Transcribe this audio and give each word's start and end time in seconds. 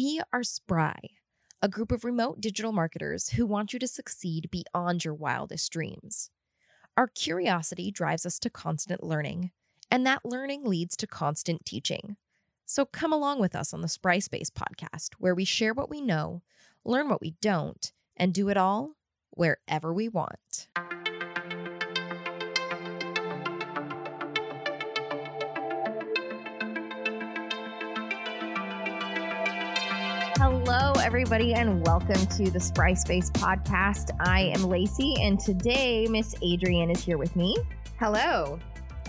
We 0.00 0.20
are 0.32 0.44
Spry, 0.44 0.94
a 1.60 1.68
group 1.68 1.90
of 1.90 2.04
remote 2.04 2.40
digital 2.40 2.70
marketers 2.70 3.30
who 3.30 3.44
want 3.44 3.72
you 3.72 3.80
to 3.80 3.88
succeed 3.88 4.48
beyond 4.48 5.04
your 5.04 5.12
wildest 5.12 5.72
dreams. 5.72 6.30
Our 6.96 7.08
curiosity 7.08 7.90
drives 7.90 8.24
us 8.24 8.38
to 8.38 8.48
constant 8.48 9.02
learning, 9.02 9.50
and 9.90 10.06
that 10.06 10.24
learning 10.24 10.62
leads 10.64 10.96
to 10.98 11.08
constant 11.08 11.64
teaching. 11.64 12.16
So 12.64 12.84
come 12.84 13.12
along 13.12 13.40
with 13.40 13.56
us 13.56 13.74
on 13.74 13.80
the 13.80 13.88
Spry 13.88 14.20
Space 14.20 14.50
podcast, 14.50 15.14
where 15.18 15.34
we 15.34 15.44
share 15.44 15.74
what 15.74 15.90
we 15.90 16.00
know, 16.00 16.42
learn 16.84 17.08
what 17.08 17.20
we 17.20 17.34
don't, 17.40 17.92
and 18.16 18.32
do 18.32 18.48
it 18.50 18.56
all 18.56 18.92
wherever 19.30 19.92
we 19.92 20.08
want. 20.08 20.68
Everybody, 31.08 31.54
and 31.54 31.82
welcome 31.86 32.26
to 32.26 32.50
the 32.50 32.60
Spry 32.60 32.92
Space 32.92 33.30
podcast. 33.30 34.10
I 34.20 34.52
am 34.54 34.64
Lacey, 34.64 35.14
and 35.22 35.40
today 35.40 36.06
Miss 36.06 36.34
Adrian 36.42 36.90
is 36.90 37.02
here 37.02 37.16
with 37.16 37.34
me. 37.34 37.56
Hello. 37.98 38.58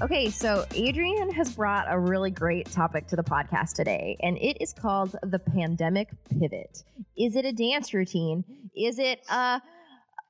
Okay, 0.01 0.29
so 0.29 0.65
Adrian 0.73 1.29
has 1.31 1.53
brought 1.53 1.87
a 1.89 1.99
really 1.99 2.31
great 2.31 2.71
topic 2.71 3.05
to 3.07 3.17
the 3.17 3.23
podcast 3.23 3.73
today, 3.73 4.15
and 4.23 4.37
it 4.37 4.55
is 4.61 4.71
called 4.71 5.13
the 5.23 5.39
pandemic 5.39 6.07
pivot. 6.39 6.85
Is 7.17 7.35
it 7.35 7.43
a 7.43 7.51
dance 7.51 7.93
routine? 7.93 8.45
Is 8.73 8.97
it 8.97 9.19
a 9.29 9.61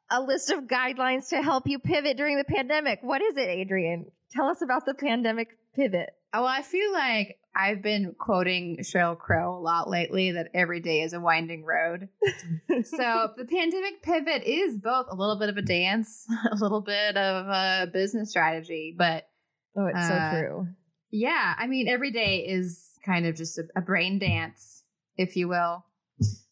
a 0.10 0.22
list 0.24 0.50
of 0.50 0.64
guidelines 0.64 1.30
to 1.30 1.44
help 1.44 1.68
you 1.68 1.78
pivot 1.78 2.18
during 2.18 2.38
the 2.38 2.46
pandemic? 2.46 2.98
What 3.04 3.22
is 3.22 3.38
it, 3.38 3.48
Adrian? 3.48 4.08
Tell 4.32 4.48
us 4.48 4.64
about 4.64 4.88
the 4.88 4.96
pandemic 4.96 5.50
pivot. 5.76 6.10
Oh, 6.34 6.46
I 6.46 6.64
feel 6.64 6.92
like 6.92 7.38
I've 7.60 7.82
been 7.82 8.16
quoting 8.18 8.78
Sheryl 8.82 9.18
Crow 9.18 9.58
a 9.58 9.60
lot 9.60 9.90
lately 9.90 10.32
that 10.32 10.50
every 10.54 10.80
day 10.80 11.02
is 11.02 11.12
a 11.12 11.20
winding 11.20 11.66
road. 11.66 12.08
so 12.84 13.32
the 13.36 13.46
pandemic 13.46 14.02
pivot 14.02 14.44
is 14.44 14.78
both 14.78 15.08
a 15.10 15.16
little 15.16 15.38
bit 15.38 15.50
of 15.50 15.58
a 15.58 15.62
dance, 15.62 16.26
a 16.52 16.56
little 16.56 16.80
bit 16.80 17.18
of 17.18 17.48
a 17.48 17.88
business 17.92 18.30
strategy, 18.30 18.96
but 18.98 19.28
oh, 19.76 19.88
it's 19.88 19.98
uh, 19.98 20.32
so 20.32 20.40
true. 20.40 20.68
Yeah, 21.12 21.56
I 21.58 21.68
mean, 21.68 21.90
every 21.90 22.12
day 22.12 22.46
is 22.48 22.92
kind 23.06 23.26
of 23.26 23.36
just 23.36 23.58
a, 23.58 23.64
a 23.76 23.82
brain 23.82 24.20
dance, 24.20 24.84
if 25.18 25.36
you 25.36 25.50
will. 25.50 25.84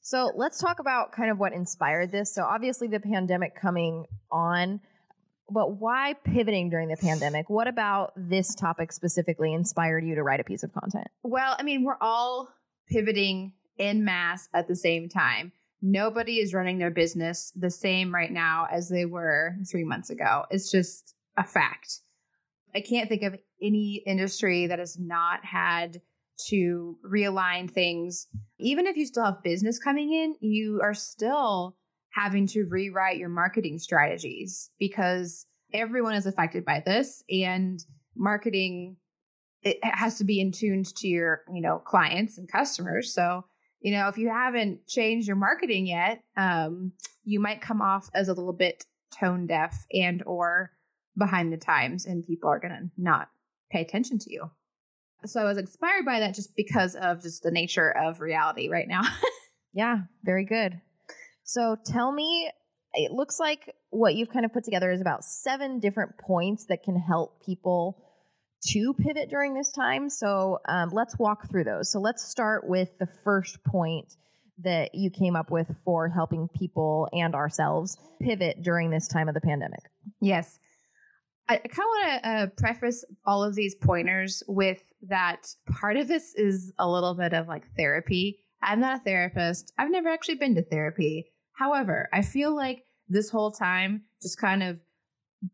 So 0.01 0.31
let's 0.35 0.59
talk 0.59 0.79
about 0.79 1.13
kind 1.13 1.31
of 1.31 1.37
what 1.37 1.53
inspired 1.53 2.11
this. 2.11 2.33
So 2.33 2.43
obviously, 2.43 2.87
the 2.87 2.99
pandemic 2.99 3.59
coming 3.59 4.05
on 4.31 4.81
but 5.49 5.79
why 5.79 6.15
pivoting 6.23 6.69
during 6.69 6.89
the 6.89 6.97
pandemic? 6.97 7.49
What 7.49 7.67
about 7.67 8.13
this 8.15 8.53
topic 8.55 8.91
specifically 8.91 9.53
inspired 9.53 10.03
you 10.05 10.15
to 10.15 10.23
write 10.23 10.39
a 10.39 10.43
piece 10.43 10.63
of 10.63 10.73
content? 10.73 11.07
Well, 11.23 11.55
I 11.57 11.63
mean, 11.63 11.83
we're 11.83 11.97
all 12.01 12.49
pivoting 12.89 13.53
in 13.77 14.03
mass 14.03 14.49
at 14.53 14.67
the 14.67 14.75
same 14.75 15.09
time. 15.09 15.51
Nobody 15.81 16.39
is 16.39 16.53
running 16.53 16.79
their 16.79 16.91
business 16.91 17.51
the 17.55 17.69
same 17.69 18.13
right 18.13 18.31
now 18.31 18.67
as 18.71 18.89
they 18.89 19.05
were 19.05 19.55
three 19.69 19.83
months 19.83 20.09
ago. 20.09 20.45
It's 20.49 20.71
just 20.71 21.13
a 21.37 21.43
fact. 21.43 22.01
I 22.75 22.81
can't 22.81 23.09
think 23.09 23.23
of 23.23 23.35
any 23.61 24.03
industry 24.05 24.67
that 24.67 24.79
has 24.79 24.97
not 24.99 25.45
had 25.45 26.01
to 26.49 26.97
realign 27.05 27.69
things. 27.69 28.27
Even 28.59 28.87
if 28.87 28.97
you 28.97 29.05
still 29.05 29.25
have 29.25 29.43
business 29.43 29.79
coming 29.79 30.13
in, 30.13 30.35
you 30.39 30.79
are 30.83 30.93
still 30.93 31.75
having 32.17 32.47
to 32.47 32.65
rewrite 32.65 33.17
your 33.17 33.29
marketing 33.29 33.77
strategies 33.77 34.71
because 34.79 35.45
everyone 35.71 36.15
is 36.15 36.25
affected 36.25 36.65
by 36.65 36.81
this 36.83 37.23
and 37.29 37.85
marketing 38.15 38.97
it 39.61 39.77
has 39.83 40.17
to 40.17 40.23
be 40.23 40.39
in 40.39 40.51
tune 40.51 40.83
to 40.83 41.07
your 41.07 41.41
you 41.53 41.61
know 41.61 41.77
clients 41.77 42.37
and 42.37 42.51
customers. 42.51 43.13
So 43.13 43.45
you 43.81 43.91
know 43.91 44.07
if 44.07 44.17
you 44.17 44.29
haven't 44.29 44.87
changed 44.87 45.27
your 45.27 45.35
marketing 45.35 45.85
yet 45.85 46.21
um, 46.35 46.93
you 47.23 47.39
might 47.39 47.61
come 47.61 47.81
off 47.81 48.09
as 48.15 48.27
a 48.29 48.33
little 48.33 48.53
bit 48.53 48.85
tone 49.19 49.45
deaf 49.45 49.85
and 49.93 50.23
or 50.25 50.71
behind 51.17 51.53
the 51.53 51.57
times 51.57 52.05
and 52.05 52.25
people 52.25 52.49
are 52.49 52.59
going 52.59 52.73
to 52.73 52.89
not 52.97 53.29
pay 53.71 53.81
attention 53.81 54.17
to 54.19 54.33
you. 54.33 54.49
So 55.25 55.41
i 55.41 55.43
was 55.43 55.57
inspired 55.57 56.05
by 56.05 56.19
that 56.19 56.35
just 56.35 56.55
because 56.55 56.95
of 56.95 57.21
just 57.21 57.43
the 57.43 57.51
nature 57.51 57.91
of 57.91 58.21
reality 58.21 58.69
right 58.69 58.87
now. 58.87 59.03
Yeah 59.73 60.05
very 60.23 60.43
good 60.43 60.81
so 61.47 61.77
tell 61.85 62.11
me, 62.11 62.51
it 62.93 63.11
looks 63.13 63.39
like 63.39 63.73
what 63.89 64.15
you've 64.15 64.29
kind 64.29 64.43
of 64.43 64.51
put 64.51 64.65
together 64.65 64.91
is 64.91 64.99
about 64.99 65.23
seven 65.23 65.79
different 65.79 66.17
points 66.17 66.65
that 66.65 66.83
can 66.83 66.99
help 66.99 67.41
people 67.45 68.03
to 68.69 68.93
pivot 68.95 69.29
during 69.29 69.53
this 69.53 69.71
time. 69.71 70.09
So 70.09 70.59
um, 70.67 70.89
let's 70.91 71.17
walk 71.17 71.49
through 71.49 71.63
those. 71.63 71.89
So 71.89 71.99
let's 71.99 72.29
start 72.29 72.67
with 72.67 72.89
the 72.99 73.07
first 73.23 73.63
point 73.63 74.13
that 74.59 74.93
you 74.93 75.09
came 75.09 75.37
up 75.37 75.49
with 75.49 75.73
for 75.85 76.09
helping 76.09 76.49
people 76.49 77.07
and 77.13 77.33
ourselves 77.33 77.97
pivot 78.21 78.61
during 78.61 78.89
this 78.89 79.07
time 79.07 79.29
of 79.29 79.33
the 79.33 79.41
pandemic. 79.41 79.79
Yes. 80.19 80.59
I 81.47 81.59
kind 81.59 81.69
of 81.69 81.77
want 81.77 82.23
to 82.23 82.29
uh, 82.29 82.47
preface 82.57 83.05
all 83.25 83.41
of 83.41 83.55
these 83.55 83.73
pointers 83.75 84.43
with 84.49 84.79
that 85.03 85.47
part 85.79 85.95
of 85.95 86.09
this 86.09 86.33
is 86.35 86.73
a 86.77 86.89
little 86.89 87.13
bit 87.13 87.33
of 87.33 87.47
like 87.47 87.63
therapy. 87.77 88.39
I'm 88.61 88.81
not 88.81 88.99
a 88.99 89.03
therapist. 89.03 89.71
I've 89.77 89.91
never 89.91 90.09
actually 90.09 90.35
been 90.35 90.55
to 90.55 90.63
therapy. 90.63 91.27
However, 91.57 92.07
I 92.13 92.21
feel 92.21 92.55
like 92.55 92.85
this 93.09 93.29
whole 93.31 93.51
time 93.51 94.03
just 94.21 94.37
kind 94.37 94.61
of 94.61 94.79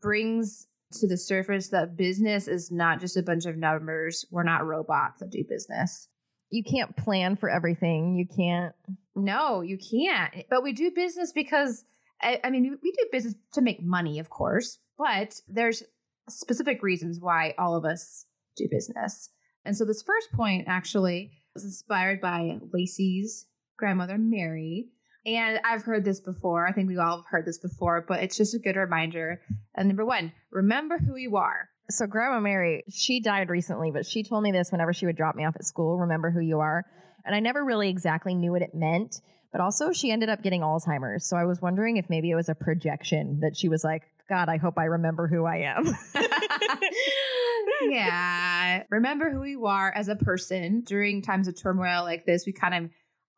brings 0.01 0.67
to 0.99 1.07
the 1.07 1.17
surface 1.17 1.69
that 1.69 1.95
business 1.95 2.47
is 2.47 2.71
not 2.71 2.99
just 2.99 3.15
a 3.15 3.23
bunch 3.23 3.45
of 3.45 3.57
numbers. 3.57 4.25
We're 4.29 4.43
not 4.43 4.65
robots 4.65 5.21
that 5.21 5.29
do 5.29 5.43
business. 5.47 6.09
You 6.49 6.61
can't 6.63 6.95
plan 6.97 7.37
for 7.37 7.49
everything. 7.49 8.15
You 8.15 8.27
can't. 8.27 8.75
No, 9.15 9.61
you 9.61 9.77
can't. 9.77 10.45
But 10.49 10.61
we 10.61 10.73
do 10.73 10.91
business 10.91 11.31
because, 11.31 11.85
I, 12.21 12.39
I 12.43 12.49
mean, 12.49 12.77
we 12.83 12.91
do 12.91 13.07
business 13.11 13.35
to 13.53 13.61
make 13.61 13.81
money, 13.81 14.19
of 14.19 14.29
course, 14.29 14.79
but 14.97 15.39
there's 15.47 15.83
specific 16.29 16.83
reasons 16.83 17.19
why 17.19 17.55
all 17.57 17.75
of 17.75 17.85
us 17.85 18.25
do 18.57 18.67
business. 18.69 19.29
And 19.65 19.75
so 19.75 19.85
this 19.85 20.03
first 20.03 20.33
point 20.33 20.65
actually 20.67 21.31
was 21.53 21.63
inspired 21.63 22.19
by 22.19 22.59
Lacey's 22.73 23.47
grandmother, 23.77 24.17
Mary, 24.17 24.89
and 25.25 25.59
I've 25.63 25.83
heard 25.83 26.03
this 26.03 26.19
before. 26.19 26.67
I 26.67 26.71
think 26.71 26.89
we 26.89 26.97
all 26.97 27.17
have 27.17 27.25
heard 27.25 27.45
this 27.45 27.57
before, 27.57 28.03
but 28.07 28.21
it's 28.21 28.37
just 28.37 28.53
a 28.53 28.59
good 28.59 28.75
reminder. 28.75 29.41
And 29.75 29.87
number 29.87 30.05
one, 30.05 30.33
remember 30.51 30.97
who 30.97 31.15
you 31.15 31.37
are. 31.37 31.69
So, 31.89 32.07
Grandma 32.07 32.39
Mary, 32.39 32.83
she 32.89 33.19
died 33.19 33.49
recently, 33.49 33.91
but 33.91 34.05
she 34.05 34.23
told 34.23 34.43
me 34.43 34.51
this 34.51 34.71
whenever 34.71 34.93
she 34.93 35.05
would 35.05 35.17
drop 35.17 35.35
me 35.35 35.45
off 35.45 35.55
at 35.55 35.65
school 35.65 35.97
remember 35.97 36.31
who 36.31 36.39
you 36.39 36.59
are. 36.59 36.85
And 37.25 37.35
I 37.35 37.39
never 37.39 37.63
really 37.63 37.89
exactly 37.89 38.35
knew 38.35 38.51
what 38.51 38.61
it 38.61 38.73
meant. 38.73 39.21
But 39.51 39.61
also, 39.61 39.91
she 39.91 40.11
ended 40.11 40.29
up 40.29 40.41
getting 40.41 40.61
Alzheimer's. 40.61 41.27
So, 41.27 41.37
I 41.37 41.45
was 41.45 41.61
wondering 41.61 41.97
if 41.97 42.09
maybe 42.09 42.31
it 42.31 42.35
was 42.35 42.49
a 42.49 42.55
projection 42.55 43.39
that 43.41 43.55
she 43.55 43.69
was 43.69 43.83
like, 43.83 44.03
God, 44.29 44.49
I 44.49 44.57
hope 44.57 44.77
I 44.77 44.85
remember 44.85 45.27
who 45.27 45.45
I 45.45 45.57
am. 45.57 45.93
yeah. 47.89 48.83
Remember 48.89 49.29
who 49.29 49.43
you 49.43 49.65
are 49.65 49.91
as 49.93 50.07
a 50.07 50.15
person 50.15 50.81
during 50.81 51.21
times 51.21 51.47
of 51.47 51.61
turmoil 51.61 52.03
like 52.03 52.25
this. 52.25 52.45
We 52.45 52.53
kind 52.53 52.85
of 52.85 52.91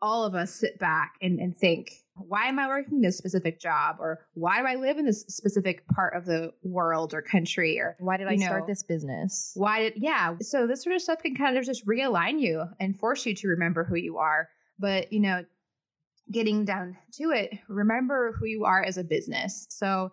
all 0.06 0.24
of 0.24 0.36
us 0.36 0.54
sit 0.54 0.78
back 0.78 1.16
and, 1.22 1.40
and 1.40 1.58
think, 1.58 1.92
why 2.16 2.46
am 2.46 2.60
I 2.60 2.68
working 2.68 3.02
this 3.02 3.18
specific 3.18 3.60
job? 3.60 3.98
Or 4.00 4.26
why 4.36 4.62
do 4.62 4.68
I 4.68 4.76
live 4.76 4.98
in 4.98 5.06
this 5.06 5.22
specific 5.28 5.86
part 5.88 6.16
of 6.16 6.26
the 6.26 6.54
world 6.64 7.14
or 7.14 7.22
country? 7.22 7.80
Or 7.80 7.98
why 8.00 8.18
did 8.18 8.28
I 8.28 8.36
know, 8.36 8.46
start 8.46 8.68
this 8.68 8.84
business? 8.84 9.52
Why 9.56 9.80
did, 9.82 9.94
yeah. 9.98 10.36
So 10.42 10.68
this 10.68 10.84
sort 10.84 10.96
of 10.96 11.02
stuff 11.02 11.24
can 11.24 11.36
kind 11.36 11.58
of 11.58 11.66
just 11.66 11.86
realign 11.88 12.40
you 12.40 12.66
and 12.80 12.96
force 12.96 13.26
you 13.26 13.34
to 13.36 13.48
remember 13.48 13.84
who 13.84 13.96
you 13.96 14.18
are. 14.18 14.48
But, 14.78 15.12
you 15.12 15.20
know, 15.20 15.44
getting 16.32 16.66
down 16.66 16.98
to 17.14 17.32
it, 17.32 17.52
remember 17.68 18.34
who 18.40 18.46
you 18.46 18.64
are 18.64 18.84
as 18.84 18.98
a 18.98 19.04
business. 19.04 19.66
So 19.70 20.12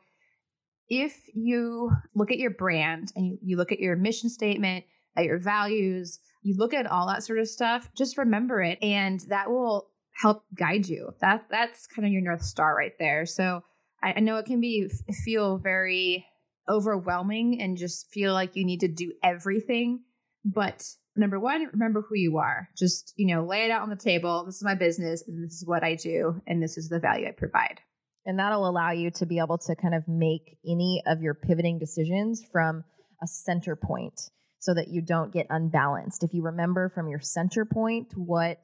if 0.88 1.20
you 1.34 1.92
look 2.14 2.30
at 2.30 2.38
your 2.38 2.50
brand 2.50 3.12
and 3.14 3.26
you, 3.26 3.38
you 3.42 3.56
look 3.56 3.72
at 3.72 3.78
your 3.78 3.96
mission 3.96 4.30
statement, 4.30 4.84
at 5.16 5.24
your 5.24 5.38
values, 5.38 6.18
you 6.42 6.56
look 6.56 6.74
at 6.74 6.86
all 6.86 7.06
that 7.06 7.22
sort 7.22 7.38
of 7.38 7.48
stuff, 7.48 7.90
just 7.96 8.18
remember 8.18 8.60
it 8.60 8.78
and 8.82 9.20
that 9.28 9.50
will 9.50 9.88
help 10.20 10.44
guide 10.54 10.86
you. 10.86 11.14
That 11.20 11.46
that's 11.50 11.86
kind 11.86 12.06
of 12.06 12.12
your 12.12 12.22
north 12.22 12.42
star 12.42 12.76
right 12.76 12.92
there. 12.98 13.26
So 13.26 13.62
I, 14.02 14.14
I 14.16 14.20
know 14.20 14.36
it 14.36 14.46
can 14.46 14.60
be 14.60 14.90
feel 15.24 15.58
very 15.58 16.26
overwhelming 16.68 17.60
and 17.60 17.76
just 17.76 18.10
feel 18.10 18.32
like 18.32 18.56
you 18.56 18.64
need 18.64 18.80
to 18.80 18.88
do 18.88 19.12
everything, 19.22 20.00
but 20.44 20.86
number 21.16 21.38
one, 21.38 21.66
remember 21.72 22.02
who 22.02 22.16
you 22.16 22.38
are. 22.38 22.68
Just, 22.76 23.12
you 23.16 23.26
know, 23.26 23.44
lay 23.44 23.64
it 23.64 23.70
out 23.70 23.82
on 23.82 23.90
the 23.90 23.96
table. 23.96 24.44
This 24.44 24.56
is 24.56 24.64
my 24.64 24.74
business 24.74 25.24
and 25.26 25.44
this 25.44 25.54
is 25.54 25.66
what 25.66 25.84
I 25.84 25.94
do 25.94 26.40
and 26.46 26.62
this 26.62 26.76
is 26.76 26.88
the 26.88 27.00
value 27.00 27.28
I 27.28 27.32
provide. 27.32 27.80
And 28.24 28.38
that'll 28.38 28.68
allow 28.68 28.92
you 28.92 29.10
to 29.12 29.26
be 29.26 29.40
able 29.40 29.58
to 29.58 29.74
kind 29.74 29.94
of 29.94 30.06
make 30.06 30.58
any 30.66 31.02
of 31.06 31.20
your 31.20 31.34
pivoting 31.34 31.78
decisions 31.78 32.44
from 32.52 32.84
a 33.22 33.26
center 33.26 33.74
point 33.74 34.30
so 34.62 34.72
that 34.72 34.86
you 34.88 35.02
don't 35.02 35.32
get 35.32 35.44
unbalanced. 35.50 36.22
If 36.22 36.32
you 36.32 36.42
remember 36.42 36.88
from 36.88 37.08
your 37.08 37.18
center 37.18 37.64
point 37.64 38.12
what 38.14 38.58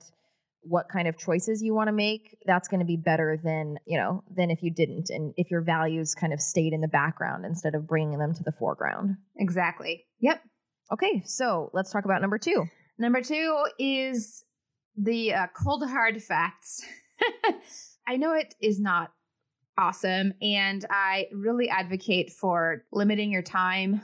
what 0.62 0.86
kind 0.92 1.08
of 1.08 1.16
choices 1.18 1.60
you 1.62 1.74
want 1.74 1.88
to 1.88 1.92
make, 1.92 2.36
that's 2.44 2.68
going 2.68 2.80
to 2.80 2.86
be 2.86 2.96
better 2.96 3.40
than, 3.42 3.78
you 3.86 3.98
know, 3.98 4.22
than 4.36 4.50
if 4.50 4.62
you 4.62 4.72
didn't 4.72 5.08
and 5.08 5.32
if 5.36 5.50
your 5.50 5.62
values 5.62 6.14
kind 6.14 6.32
of 6.32 6.40
stayed 6.40 6.72
in 6.72 6.80
the 6.80 6.88
background 6.88 7.44
instead 7.44 7.74
of 7.74 7.86
bringing 7.88 8.18
them 8.18 8.32
to 8.34 8.42
the 8.44 8.52
foreground. 8.52 9.16
Exactly. 9.36 10.04
Yep. 10.20 10.40
Okay, 10.92 11.22
so 11.24 11.70
let's 11.72 11.90
talk 11.90 12.04
about 12.04 12.20
number 12.20 12.38
2. 12.38 12.64
Number 12.98 13.22
2 13.22 13.66
is 13.78 14.44
the 14.96 15.34
uh, 15.34 15.46
cold 15.56 15.88
hard 15.88 16.22
facts. 16.22 16.84
I 18.06 18.16
know 18.16 18.34
it 18.34 18.54
is 18.60 18.78
not 18.78 19.10
awesome, 19.76 20.34
and 20.42 20.84
I 20.90 21.26
really 21.32 21.68
advocate 21.68 22.30
for 22.30 22.84
limiting 22.92 23.32
your 23.32 23.42
time 23.42 24.02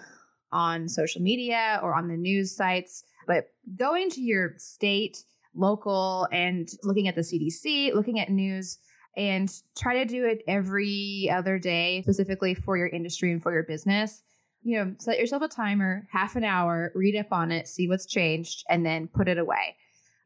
on 0.55 0.89
social 0.89 1.21
media 1.21 1.81
or 1.83 1.95
on 1.95 2.09
the 2.09 2.17
news 2.17 2.57
sites, 2.57 3.05
but 3.27 3.49
going 3.77 4.09
to 4.11 4.21
your 4.21 4.55
state, 4.57 5.25
local, 5.55 6.27
and 6.33 6.69
looking 6.83 7.09
at 7.09 7.15
the 7.15 7.21
CDC, 7.21 7.95
looking 7.95 8.21
at 8.21 8.31
news, 8.31 8.79
and 9.17 9.53
try 9.77 9.95
to 9.95 10.05
do 10.05 10.25
it 10.25 10.43
every 10.49 11.31
other 11.33 11.59
day, 11.59 12.03
specifically 12.03 12.55
for 12.55 12.77
your 12.77 12.89
industry 12.89 13.31
and 13.33 13.43
for 13.43 13.53
your 13.53 13.63
business. 13.65 14.23
You 14.63 14.79
know, 14.79 14.95
set 14.99 15.19
yourself 15.19 15.43
a 15.43 15.49
timer, 15.49 16.09
half 16.11 16.37
an 16.37 16.45
hour, 16.45 16.91
read 16.95 17.17
up 17.17 17.33
on 17.33 17.53
it, 17.53 17.69
see 17.69 17.87
what's 17.87 18.07
changed, 18.07 18.65
and 18.69 18.85
then 18.85 19.09
put 19.09 19.29
it 19.29 19.39
away. 19.39 19.77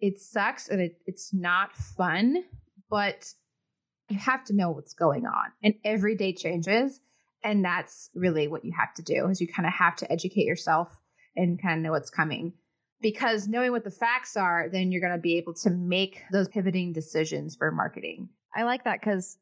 It 0.00 0.20
sucks 0.20 0.68
and 0.68 0.80
it, 0.80 0.98
it's 1.06 1.34
not 1.34 1.74
fun, 1.74 2.44
but 2.88 3.34
you 4.08 4.18
have 4.18 4.44
to 4.44 4.54
know 4.54 4.70
what's 4.70 4.94
going 4.94 5.26
on. 5.26 5.52
And 5.62 5.74
every 5.84 6.14
day 6.14 6.32
changes. 6.32 7.00
And 7.42 7.64
that's 7.64 8.10
really 8.14 8.48
what 8.48 8.64
you 8.64 8.72
have 8.78 8.94
to 8.94 9.02
do 9.02 9.28
is 9.28 9.40
you 9.40 9.46
kind 9.48 9.66
of 9.66 9.72
have 9.74 9.96
to 9.96 10.10
educate 10.12 10.44
yourself 10.44 11.00
and 11.36 11.60
kind 11.60 11.78
of 11.78 11.84
know 11.84 11.92
what's 11.92 12.10
coming. 12.10 12.54
Because 13.00 13.46
knowing 13.46 13.70
what 13.70 13.84
the 13.84 13.92
facts 13.92 14.36
are, 14.36 14.68
then 14.72 14.90
you're 14.90 15.00
going 15.00 15.12
to 15.12 15.20
be 15.20 15.38
able 15.38 15.54
to 15.54 15.70
make 15.70 16.22
those 16.32 16.48
pivoting 16.48 16.92
decisions 16.92 17.54
for 17.54 17.70
marketing. 17.70 18.28
I 18.56 18.64
like 18.64 18.84
that 18.84 19.00
because 19.00 19.38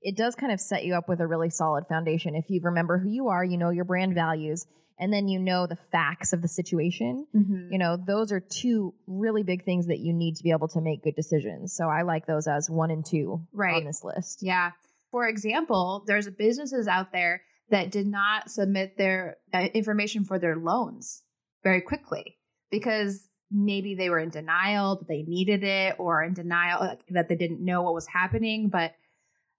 it 0.00 0.16
does 0.16 0.34
kind 0.34 0.52
of 0.52 0.60
set 0.60 0.84
you 0.84 0.94
up 0.94 1.08
with 1.08 1.20
a 1.20 1.26
really 1.26 1.50
solid 1.50 1.86
foundation. 1.86 2.34
If 2.34 2.48
you 2.48 2.60
remember 2.62 2.98
who 2.98 3.10
you 3.10 3.28
are, 3.28 3.44
you 3.44 3.58
know 3.58 3.70
your 3.70 3.84
brand 3.84 4.14
values, 4.14 4.66
and 4.98 5.12
then 5.12 5.28
you 5.28 5.38
know 5.38 5.66
the 5.66 5.76
facts 5.76 6.32
of 6.32 6.40
the 6.40 6.48
situation. 6.48 7.26
Mm-hmm. 7.34 7.72
You 7.72 7.78
know, 7.78 7.96
those 7.96 8.32
are 8.32 8.40
two 8.40 8.94
really 9.06 9.42
big 9.42 9.64
things 9.64 9.88
that 9.88 9.98
you 9.98 10.12
need 10.12 10.36
to 10.36 10.42
be 10.42 10.50
able 10.50 10.68
to 10.68 10.80
make 10.80 11.02
good 11.02 11.16
decisions. 11.16 11.74
So 11.74 11.88
I 11.88 12.02
like 12.02 12.26
those 12.26 12.46
as 12.46 12.70
one 12.70 12.90
and 12.90 13.04
two 13.04 13.46
Right. 13.52 13.76
on 13.76 13.84
this 13.84 14.02
list. 14.04 14.38
Yeah. 14.42 14.70
For 15.14 15.28
example, 15.28 16.02
there's 16.08 16.28
businesses 16.28 16.88
out 16.88 17.12
there 17.12 17.42
that 17.70 17.92
did 17.92 18.08
not 18.08 18.50
submit 18.50 18.98
their 18.98 19.36
uh, 19.52 19.68
information 19.72 20.24
for 20.24 20.40
their 20.40 20.56
loans 20.56 21.22
very 21.62 21.80
quickly 21.80 22.36
because 22.68 23.28
maybe 23.48 23.94
they 23.94 24.10
were 24.10 24.18
in 24.18 24.30
denial 24.30 24.96
that 24.96 25.06
they 25.06 25.22
needed 25.22 25.62
it 25.62 25.94
or 26.00 26.24
in 26.24 26.34
denial 26.34 26.80
like, 26.80 27.06
that 27.10 27.28
they 27.28 27.36
didn't 27.36 27.64
know 27.64 27.80
what 27.82 27.94
was 27.94 28.08
happening. 28.08 28.68
But, 28.68 28.94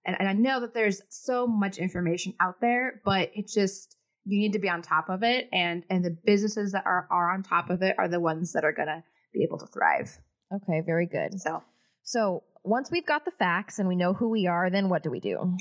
and, 0.04 0.14
and 0.18 0.28
I 0.28 0.34
know 0.34 0.60
that 0.60 0.74
there's 0.74 1.00
so 1.08 1.46
much 1.46 1.78
information 1.78 2.34
out 2.38 2.60
there, 2.60 3.00
but 3.02 3.30
it 3.34 3.48
just, 3.48 3.96
you 4.26 4.38
need 4.38 4.52
to 4.52 4.58
be 4.58 4.68
on 4.68 4.82
top 4.82 5.08
of 5.08 5.22
it. 5.22 5.48
And, 5.54 5.84
and 5.88 6.04
the 6.04 6.18
businesses 6.26 6.72
that 6.72 6.84
are, 6.84 7.08
are 7.10 7.32
on 7.32 7.42
top 7.42 7.70
of 7.70 7.80
it 7.80 7.94
are 7.96 8.08
the 8.08 8.20
ones 8.20 8.52
that 8.52 8.66
are 8.66 8.72
going 8.72 8.88
to 8.88 9.02
be 9.32 9.42
able 9.42 9.56
to 9.60 9.66
thrive. 9.66 10.18
Okay, 10.54 10.82
very 10.84 11.06
good. 11.06 11.40
So 11.40 11.62
So 12.02 12.44
once 12.66 12.90
we've 12.90 13.06
got 13.06 13.24
the 13.24 13.30
facts 13.30 13.78
and 13.78 13.88
we 13.88 13.96
know 13.96 14.12
who 14.12 14.28
we 14.28 14.46
are, 14.46 14.68
then 14.70 14.88
what 14.88 15.02
do 15.02 15.10
we 15.10 15.20
do? 15.20 15.56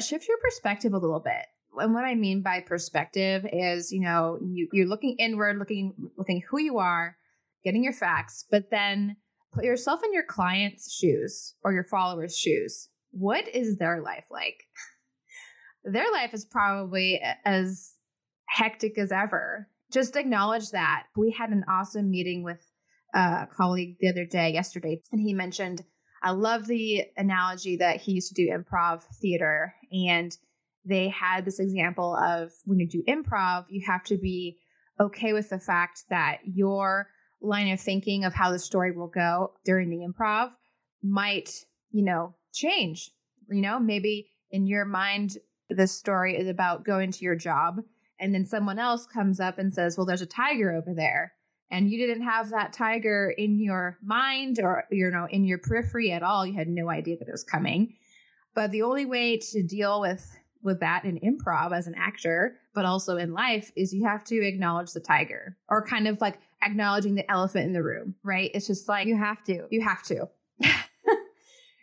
shift 0.00 0.28
your 0.28 0.38
perspective 0.38 0.92
a 0.92 0.98
little 0.98 1.20
bit. 1.20 1.46
And 1.76 1.94
what 1.94 2.04
I 2.04 2.14
mean 2.14 2.42
by 2.42 2.60
perspective 2.60 3.46
is, 3.52 3.92
you 3.92 4.00
know, 4.00 4.38
you, 4.42 4.68
you're 4.72 4.88
looking 4.88 5.16
inward, 5.18 5.58
looking 5.58 5.94
looking 6.16 6.42
who 6.50 6.58
you 6.58 6.78
are, 6.78 7.16
getting 7.64 7.84
your 7.84 7.92
facts, 7.92 8.44
but 8.50 8.70
then 8.70 9.16
put 9.52 9.64
yourself 9.64 10.00
in 10.04 10.12
your 10.12 10.24
client's 10.24 10.92
shoes 10.92 11.54
or 11.62 11.72
your 11.72 11.84
followers' 11.84 12.36
shoes. 12.36 12.88
What 13.12 13.46
is 13.48 13.76
their 13.76 14.00
life 14.02 14.26
like? 14.30 14.64
Their 15.84 16.12
life 16.12 16.34
is 16.34 16.44
probably 16.44 17.22
as 17.44 17.94
hectic 18.46 18.98
as 18.98 19.10
ever. 19.10 19.66
Just 19.90 20.14
acknowledge 20.14 20.72
that. 20.72 21.04
We 21.16 21.30
had 21.30 21.50
an 21.50 21.64
awesome 21.66 22.10
meeting 22.10 22.42
with 22.42 22.60
a 23.14 23.48
colleague 23.50 23.96
the 23.98 24.10
other 24.10 24.26
day, 24.26 24.52
yesterday, 24.52 25.00
and 25.10 25.22
he 25.22 25.32
mentioned 25.32 25.82
I 26.22 26.32
love 26.32 26.66
the 26.66 27.04
analogy 27.16 27.76
that 27.76 28.00
he 28.02 28.12
used 28.12 28.34
to 28.34 28.34
do 28.34 28.50
improv 28.50 29.02
theater. 29.20 29.74
And 29.92 30.36
they 30.84 31.08
had 31.08 31.44
this 31.44 31.60
example 31.60 32.16
of 32.16 32.52
when 32.64 32.78
you 32.78 32.88
do 32.88 33.02
improv, 33.08 33.66
you 33.68 33.82
have 33.86 34.04
to 34.04 34.16
be 34.16 34.58
okay 34.98 35.32
with 35.32 35.48
the 35.48 35.58
fact 35.58 36.04
that 36.10 36.38
your 36.44 37.08
line 37.40 37.72
of 37.72 37.80
thinking 37.80 38.24
of 38.24 38.34
how 38.34 38.50
the 38.50 38.58
story 38.58 38.92
will 38.92 39.08
go 39.08 39.52
during 39.64 39.88
the 39.88 40.06
improv 40.06 40.50
might, 41.02 41.64
you 41.90 42.04
know, 42.04 42.34
change. 42.52 43.10
You 43.48 43.62
know, 43.62 43.78
maybe 43.80 44.28
in 44.50 44.66
your 44.66 44.84
mind, 44.84 45.38
the 45.70 45.86
story 45.86 46.36
is 46.36 46.48
about 46.48 46.84
going 46.84 47.12
to 47.12 47.24
your 47.24 47.36
job. 47.36 47.80
And 48.18 48.34
then 48.34 48.44
someone 48.44 48.78
else 48.78 49.06
comes 49.06 49.40
up 49.40 49.58
and 49.58 49.72
says, 49.72 49.96
well, 49.96 50.04
there's 50.04 50.20
a 50.20 50.26
tiger 50.26 50.72
over 50.72 50.92
there 50.94 51.32
and 51.70 51.90
you 51.90 51.98
didn't 52.04 52.22
have 52.24 52.50
that 52.50 52.72
tiger 52.72 53.30
in 53.36 53.58
your 53.60 53.96
mind 54.02 54.58
or 54.62 54.84
you 54.90 55.10
know 55.10 55.26
in 55.30 55.44
your 55.44 55.58
periphery 55.58 56.10
at 56.12 56.22
all 56.22 56.46
you 56.46 56.54
had 56.54 56.68
no 56.68 56.88
idea 56.90 57.16
that 57.18 57.28
it 57.28 57.32
was 57.32 57.44
coming 57.44 57.94
but 58.54 58.70
the 58.70 58.82
only 58.82 59.06
way 59.06 59.36
to 59.38 59.62
deal 59.62 60.00
with 60.00 60.36
with 60.62 60.80
that 60.80 61.04
in 61.04 61.18
improv 61.20 61.72
as 61.76 61.86
an 61.86 61.94
actor 61.96 62.56
but 62.74 62.84
also 62.84 63.16
in 63.16 63.32
life 63.32 63.70
is 63.76 63.92
you 63.94 64.04
have 64.04 64.22
to 64.24 64.36
acknowledge 64.46 64.92
the 64.92 65.00
tiger 65.00 65.56
or 65.68 65.84
kind 65.86 66.06
of 66.06 66.20
like 66.20 66.38
acknowledging 66.62 67.14
the 67.14 67.30
elephant 67.30 67.64
in 67.66 67.72
the 67.72 67.82
room 67.82 68.14
right 68.22 68.50
it's 68.54 68.66
just 68.66 68.88
like 68.88 69.06
You 69.06 69.16
have 69.16 69.42
to. 69.44 69.66
you 69.70 69.80
have 69.82 70.02
to 70.04 70.28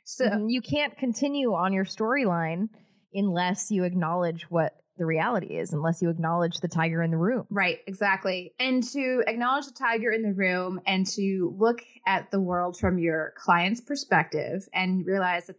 so 0.04 0.26
Mhm. 0.30 0.46
you 0.52 0.62
can't 0.62 0.98
continue 0.98 1.54
on 1.54 1.74
your 1.74 1.86
storyline 1.86 2.70
unless 3.14 3.72
you 3.72 3.84
acknowledge 3.84 4.44
what 4.50 4.74
the 4.98 5.06
reality 5.06 5.58
is, 5.58 5.74
unless 5.74 6.02
you 6.02 6.10
acknowledge 6.10 6.60
the 6.60 6.68
tiger 6.68 7.02
in 7.04 7.12
the 7.12 7.18
room. 7.18 7.46
Right, 7.50 7.80
exactly. 7.88 8.54
And 8.60 8.84
to 8.92 9.24
acknowledge 9.28 9.66
the 9.66 9.74
tiger 9.74 10.12
in 10.12 10.24
the 10.24 10.34
room 10.34 10.80
and 10.86 11.06
to 11.08 11.56
look 11.58 11.82
at 12.06 12.32
the 12.32 12.40
world 12.40 12.78
from 12.80 12.98
your 12.98 13.34
client's 13.38 13.82
perspective 13.82 14.68
and 14.74 15.06
realize 15.06 15.48
that 15.48 15.58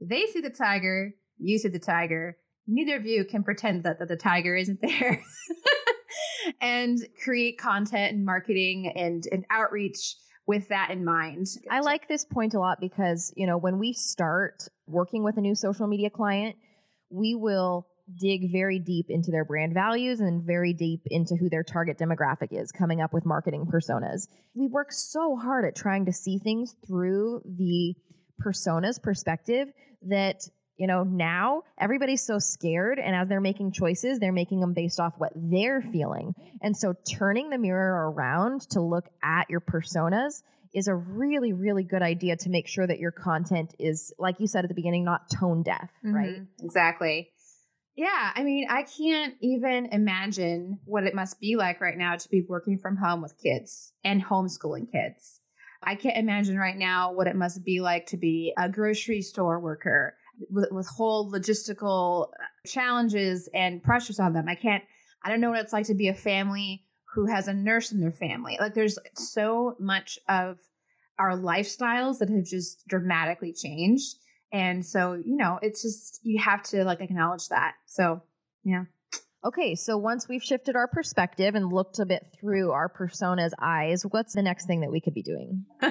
they 0.00 0.26
see 0.26 0.40
the 0.40 0.50
tiger, 0.50 1.14
you 1.38 1.58
see 1.58 1.68
the 1.68 1.78
tiger, 1.78 2.38
neither 2.66 2.96
of 2.96 3.06
you 3.06 3.24
can 3.24 3.42
pretend 3.42 3.84
that, 3.84 3.98
that 3.98 4.08
the 4.08 4.16
tiger 4.16 4.56
isn't 4.56 4.80
there. 4.80 5.22
and 6.60 6.98
create 7.22 7.58
content 7.58 8.14
and 8.14 8.24
marketing 8.24 8.92
and, 8.94 9.26
and 9.30 9.44
outreach 9.50 10.16
with 10.46 10.68
that 10.68 10.90
in 10.90 11.04
mind. 11.04 11.46
I 11.70 11.80
like 11.80 12.08
this 12.08 12.24
point 12.24 12.54
a 12.54 12.58
lot 12.58 12.78
because, 12.80 13.32
you 13.36 13.46
know, 13.46 13.56
when 13.58 13.78
we 13.78 13.92
start 13.92 14.64
working 14.86 15.22
with 15.22 15.36
a 15.36 15.40
new 15.40 15.54
social 15.54 15.86
media 15.86 16.10
client, 16.10 16.56
we 17.10 17.34
will 17.34 17.86
dig 18.18 18.50
very 18.50 18.78
deep 18.78 19.06
into 19.08 19.30
their 19.30 19.44
brand 19.44 19.74
values 19.74 20.20
and 20.20 20.42
very 20.44 20.72
deep 20.72 21.02
into 21.06 21.36
who 21.36 21.48
their 21.48 21.62
target 21.62 21.98
demographic 21.98 22.48
is, 22.50 22.72
coming 22.72 23.00
up 23.00 23.12
with 23.12 23.24
marketing 23.24 23.66
personas. 23.66 24.28
We 24.54 24.66
work 24.66 24.92
so 24.92 25.36
hard 25.36 25.64
at 25.64 25.76
trying 25.76 26.06
to 26.06 26.12
see 26.12 26.38
things 26.38 26.74
through 26.86 27.42
the 27.44 27.94
persona's 28.40 28.98
perspective 28.98 29.68
that 30.02 30.40
you 30.76 30.86
know 30.86 31.02
now 31.02 31.62
everybody's 31.78 32.24
so 32.24 32.38
scared 32.38 32.98
and 32.98 33.14
as 33.14 33.28
they're 33.28 33.38
making 33.38 33.70
choices 33.70 34.18
they're 34.18 34.32
making 34.32 34.60
them 34.60 34.72
based 34.72 34.98
off 34.98 35.12
what 35.18 35.30
they're 35.36 35.82
feeling 35.82 36.32
and 36.62 36.74
so 36.74 36.94
turning 37.18 37.50
the 37.50 37.58
mirror 37.58 38.10
around 38.10 38.62
to 38.62 38.80
look 38.80 39.04
at 39.22 39.48
your 39.50 39.60
personas 39.60 40.42
is 40.72 40.88
a 40.88 40.94
really 40.94 41.52
really 41.52 41.84
good 41.84 42.00
idea 42.00 42.34
to 42.34 42.48
make 42.48 42.66
sure 42.66 42.86
that 42.86 42.98
your 42.98 43.10
content 43.10 43.74
is 43.78 44.14
like 44.18 44.40
you 44.40 44.46
said 44.46 44.64
at 44.64 44.68
the 44.68 44.74
beginning 44.74 45.04
not 45.04 45.28
tone 45.30 45.62
deaf 45.62 45.90
right 46.02 46.40
Mhm, 46.40 46.46
Exactly. 46.62 47.28
Yeah, 48.00 48.30
I 48.34 48.44
mean, 48.44 48.66
I 48.70 48.84
can't 48.84 49.34
even 49.42 49.90
imagine 49.92 50.78
what 50.86 51.04
it 51.04 51.14
must 51.14 51.38
be 51.38 51.56
like 51.56 51.82
right 51.82 51.98
now 51.98 52.16
to 52.16 52.28
be 52.30 52.40
working 52.48 52.78
from 52.78 52.96
home 52.96 53.20
with 53.20 53.36
kids 53.36 53.92
and 54.02 54.24
homeschooling 54.24 54.90
kids. 54.90 55.40
I 55.82 55.96
can't 55.96 56.16
imagine 56.16 56.56
right 56.56 56.78
now 56.78 57.12
what 57.12 57.26
it 57.26 57.36
must 57.36 57.62
be 57.62 57.82
like 57.82 58.06
to 58.06 58.16
be 58.16 58.54
a 58.56 58.70
grocery 58.70 59.20
store 59.20 59.60
worker 59.60 60.16
with, 60.48 60.70
with 60.70 60.86
whole 60.86 61.30
logistical 61.30 62.28
uh, 62.28 62.44
challenges 62.66 63.50
and 63.52 63.82
pressures 63.82 64.18
on 64.18 64.32
them. 64.32 64.48
I 64.48 64.54
can't, 64.54 64.82
I 65.22 65.28
don't 65.28 65.42
know 65.42 65.50
what 65.50 65.60
it's 65.60 65.74
like 65.74 65.84
to 65.88 65.94
be 65.94 66.08
a 66.08 66.14
family 66.14 66.86
who 67.14 67.26
has 67.26 67.48
a 67.48 67.52
nurse 67.52 67.92
in 67.92 68.00
their 68.00 68.12
family. 68.12 68.56
Like, 68.58 68.72
there's 68.72 68.98
so 69.12 69.76
much 69.78 70.18
of 70.26 70.58
our 71.18 71.32
lifestyles 71.32 72.20
that 72.20 72.30
have 72.30 72.44
just 72.44 72.88
dramatically 72.88 73.52
changed. 73.52 74.16
And 74.52 74.84
so, 74.84 75.14
you 75.14 75.36
know, 75.36 75.58
it's 75.62 75.82
just, 75.82 76.20
you 76.22 76.40
have 76.42 76.62
to 76.64 76.84
like 76.84 77.00
acknowledge 77.00 77.48
that. 77.48 77.74
So, 77.86 78.22
yeah. 78.64 78.84
okay 79.42 79.74
so 79.74 79.96
once 79.96 80.28
we've 80.28 80.42
shifted 80.42 80.76
our 80.76 80.86
perspective 80.86 81.54
and 81.54 81.72
looked 81.72 81.98
a 81.98 82.04
bit 82.04 82.26
through 82.38 82.72
our 82.72 82.90
persona's 82.90 83.54
eyes 83.58 84.02
what's 84.10 84.34
the 84.34 84.42
next 84.42 84.66
thing 84.66 84.80
that 84.82 84.90
we 84.90 85.00
could 85.00 85.14
be 85.14 85.22
doing 85.22 85.64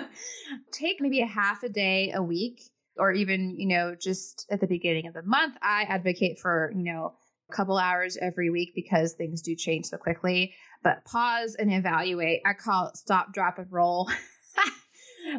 Take 0.72 1.02
maybe 1.02 1.22
a 1.22 1.26
half 1.26 1.64
a 1.64 1.70
day 1.70 2.12
a 2.14 2.22
week, 2.22 2.62
or 2.98 3.12
even, 3.12 3.56
you 3.58 3.68
know, 3.68 3.96
just 3.96 4.46
at 4.50 4.60
the 4.60 4.68
beginning 4.68 5.08
of 5.08 5.14
the 5.14 5.24
month. 5.24 5.56
I 5.62 5.84
advocate 5.84 6.40
for, 6.40 6.72
you 6.76 6.84
know, 6.84 7.14
a 7.50 7.54
couple 7.54 7.78
hours 7.78 8.18
every 8.22 8.50
week 8.50 8.74
because 8.76 9.14
things 9.14 9.42
do 9.42 9.56
change 9.56 9.86
so 9.86 9.98
quickly. 9.98 10.54
But 10.84 11.06
pause 11.06 11.56
and 11.56 11.74
evaluate. 11.74 12.42
I 12.46 12.54
call 12.54 12.88
it 12.88 12.98
stop, 12.98 13.34
drop, 13.34 13.58
and 13.58 13.72
roll. 13.72 14.10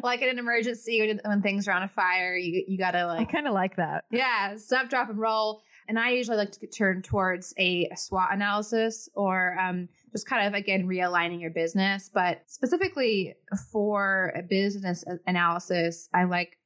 like 0.03 0.21
in 0.21 0.29
an 0.29 0.39
emergency 0.39 1.19
when, 1.23 1.41
things 1.41 1.67
are 1.67 1.71
on 1.71 1.83
a 1.83 1.87
fire, 1.87 2.35
you, 2.35 2.63
you 2.67 2.77
gotta 2.77 3.05
like. 3.05 3.27
i 3.27 3.31
kind 3.31 3.47
of 3.47 3.53
like 3.53 3.75
that 3.77 4.05
Yeah, 4.11 4.55
stop, 4.57 4.89
drop, 4.89 5.09
and 5.09 5.19
roll. 5.19 5.61
And 5.87 5.99
I 5.99 6.11
usually 6.11 6.37
like 6.37 6.51
to 6.51 6.67
turn 6.67 7.01
towards 7.01 7.53
a 7.57 7.89
SWOT 7.95 8.29
analysis 8.31 9.09
or 9.15 9.57
um, 9.59 9.89
just 10.11 10.27
kind 10.27 10.47
of 10.47 10.53
again 10.53 10.87
realigning 10.87 11.41
your 11.41 11.49
business. 11.49 12.09
But 12.13 12.43
specifically 12.47 13.35
for 13.71 14.33
a 14.37 14.41
business 14.41 15.03
analysis, 15.25 16.07
I 16.13 16.25
like 16.25 16.57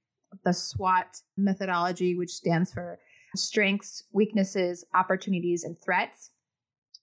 the 0.44 0.53
SWOT 0.53 1.22
methodology, 1.38 2.15
which 2.15 2.32
stands 2.32 2.72
for 2.72 3.00
strengths, 3.36 4.03
weaknesses, 4.12 4.86
opportunities, 4.94 5.63
and 5.63 5.77
threats. 5.82 6.32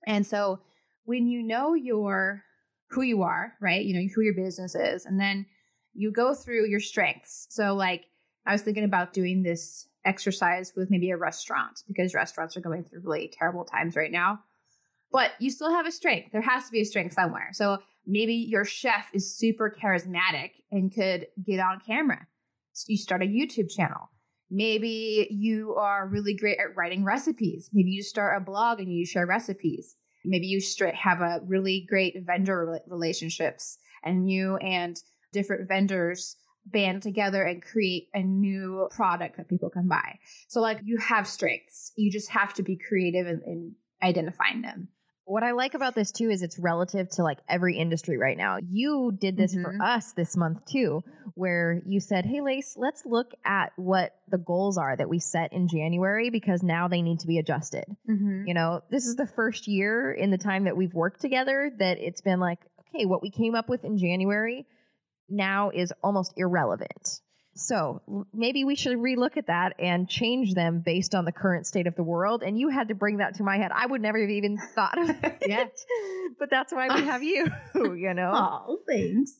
And 0.07 0.26
so 0.26 0.61
when 1.05 1.26
you 1.26 1.43
know 1.43 1.75
your 1.75 2.45
who 2.91 3.02
you 3.02 3.23
are, 3.23 3.55
right? 3.61 3.85
You 3.85 3.95
know 3.95 4.09
who 4.14 4.21
your 4.21 4.35
business 4.35 4.75
is, 4.75 5.07
and 5.07 5.19
then 5.19 5.47
you 5.95 6.11
go 6.11 6.35
through 6.35 6.67
your 6.69 6.81
strengths. 6.81 7.47
So 7.51 7.75
like 7.75 8.07
I 8.47 8.53
was 8.53 8.63
thinking 8.63 8.85
about 8.85 9.13
doing 9.13 9.43
this 9.43 9.89
exercise 10.05 10.73
with 10.77 10.91
maybe 10.91 11.11
a 11.11 11.17
restaurant 11.17 11.83
because 11.87 12.15
restaurants 12.15 12.57
are 12.57 12.61
going 12.61 12.85
through 12.85 13.03
really 13.05 13.33
terrible 13.33 13.65
times 13.65 13.97
right 13.97 14.11
now. 14.11 14.41
But 15.13 15.33
you 15.39 15.51
still 15.51 15.71
have 15.71 15.87
a 15.87 15.93
strength. 15.93 16.33
There 16.33 16.41
has 16.41 16.67
to 16.67 16.73
be 16.73 16.81
a 16.81 16.85
strength 16.85 17.15
somewhere. 17.15 17.51
So 17.53 17.79
maybe 18.07 18.35
your 18.35 18.65
chef 18.65 19.11
is 19.13 19.37
super 19.37 19.75
charismatic 19.83 20.53
and 20.71 20.93
could 20.93 21.27
get 21.45 21.61
on 21.61 21.81
camera. 21.87 22.27
So 22.73 22.87
you 22.89 22.97
start 22.97 23.23
a 23.23 23.27
YouTube 23.27 23.71
channel. 23.71 24.11
Maybe 24.51 25.29
you 25.31 25.75
are 25.77 26.09
really 26.09 26.35
great 26.35 26.59
at 26.59 26.77
writing 26.77 27.05
recipes. 27.05 27.71
Maybe 27.73 27.91
you 27.91 28.03
start 28.03 28.41
a 28.41 28.45
blog 28.45 28.81
and 28.81 28.93
you 28.93 29.07
share 29.07 29.27
recipes. 29.27 29.97
Maybe 30.25 30.47
you 30.47 30.61
have 30.95 31.21
a 31.21 31.41
really 31.47 31.87
great 31.89 32.17
vendor 32.25 32.81
relationships 32.87 33.79
and 34.05 34.31
you 34.31 34.57
and 34.57 34.97
different 35.33 35.69
vendors 35.69 36.37
band 36.67 37.03
together 37.03 37.43
and 37.43 37.62
create 37.62 38.09
a 38.15 38.23
new 38.23 38.89
product 38.91 39.37
that 39.37 39.49
people 39.49 39.71
can 39.71 39.89
buy. 39.89 40.19
So, 40.49 40.61
like, 40.61 40.81
you 40.85 40.97
have 40.99 41.27
strengths. 41.27 41.93
You 41.97 42.11
just 42.11 42.31
have 42.31 42.55
to 42.55 42.62
be 42.62 42.77
creative 42.77 43.27
in, 43.27 43.43
in 43.45 43.75
identifying 44.03 44.62
them. 44.62 44.89
What 45.25 45.45
I 45.45 45.53
like 45.53 45.75
about 45.75 45.95
this 45.95 46.11
too 46.11 46.31
is 46.31 46.43
it's 46.43 46.59
relative 46.59 47.09
to 47.11 47.23
like 47.23 47.39
every 47.49 47.79
industry 47.79 48.19
right 48.19 48.37
now. 48.37 48.59
You 48.69 49.17
did 49.19 49.37
this 49.37 49.55
mm-hmm. 49.55 49.79
for 49.79 49.83
us 49.83 50.12
this 50.12 50.37
month 50.37 50.65
too, 50.67 51.05
where 51.35 51.81
you 51.87 52.01
said, 52.01 52.27
Hey, 52.27 52.41
Lace, 52.41 52.75
let's 52.77 53.07
look 53.07 53.31
at 53.45 53.73
what 53.77 54.17
the 54.29 54.39
goals 54.39 54.77
are 54.77 54.97
that 54.97 55.09
we 55.09 55.21
set 55.21 55.53
in 55.53 55.69
January 55.69 56.29
because 56.29 56.65
now 56.65 56.89
they 56.89 57.03
need 57.03 57.21
to 57.21 57.29
be 57.29 57.39
adjusted. 57.39 57.85
Mm-hmm. 58.11 58.49
You 58.49 58.55
know, 58.55 58.83
this 58.91 59.07
is 59.07 59.15
the 59.15 59.27
first 59.27 59.69
year 59.69 60.12
in 60.12 60.33
the 60.33 60.39
time 60.39 60.65
that 60.65 60.77
we've 60.77 60.93
worked 60.93 61.21
together 61.21 61.71
that 61.79 61.99
it's 61.99 62.21
been 62.21 62.41
like, 62.41 62.59
okay, 62.81 63.07
what 63.07 63.23
we 63.23 63.31
came 63.31 63.55
up 63.55 63.69
with 63.69 63.85
in 63.85 63.99
January 63.99 64.67
now 65.33 65.71
is 65.71 65.93
almost 66.03 66.33
irrelevant. 66.37 67.21
So 67.55 68.27
maybe 68.33 68.65
we 68.65 68.75
should 68.75 68.97
relook 68.97 69.37
at 69.37 69.49
that 69.49 69.75
and 69.79 70.09
change 70.09 70.55
them 70.55 70.83
based 70.85 71.15
on 71.15 71.27
the 71.27 71.33
current 71.33 71.67
state 71.67 71.87
of 71.87 71.95
the 71.97 72.03
world. 72.03 72.43
And 72.43 72.59
you 72.59 72.71
had 72.71 72.89
to 72.89 72.95
bring 72.95 73.19
that 73.19 73.35
to 73.37 73.43
my 73.43 73.59
head. 73.59 73.71
I 73.75 73.85
would 73.87 74.01
never 74.01 74.19
have 74.19 74.31
even 74.31 74.57
thought 74.75 74.99
of 74.99 75.11
it. 75.23 75.39
yeah. 75.47 75.67
But 76.39 76.49
that's 76.51 76.73
why 76.73 76.89
we 76.95 77.03
have 77.03 77.23
you, 77.23 77.47
you 77.75 78.15
know? 78.15 78.33
Oh, 78.35 78.79
thanks. 78.89 79.33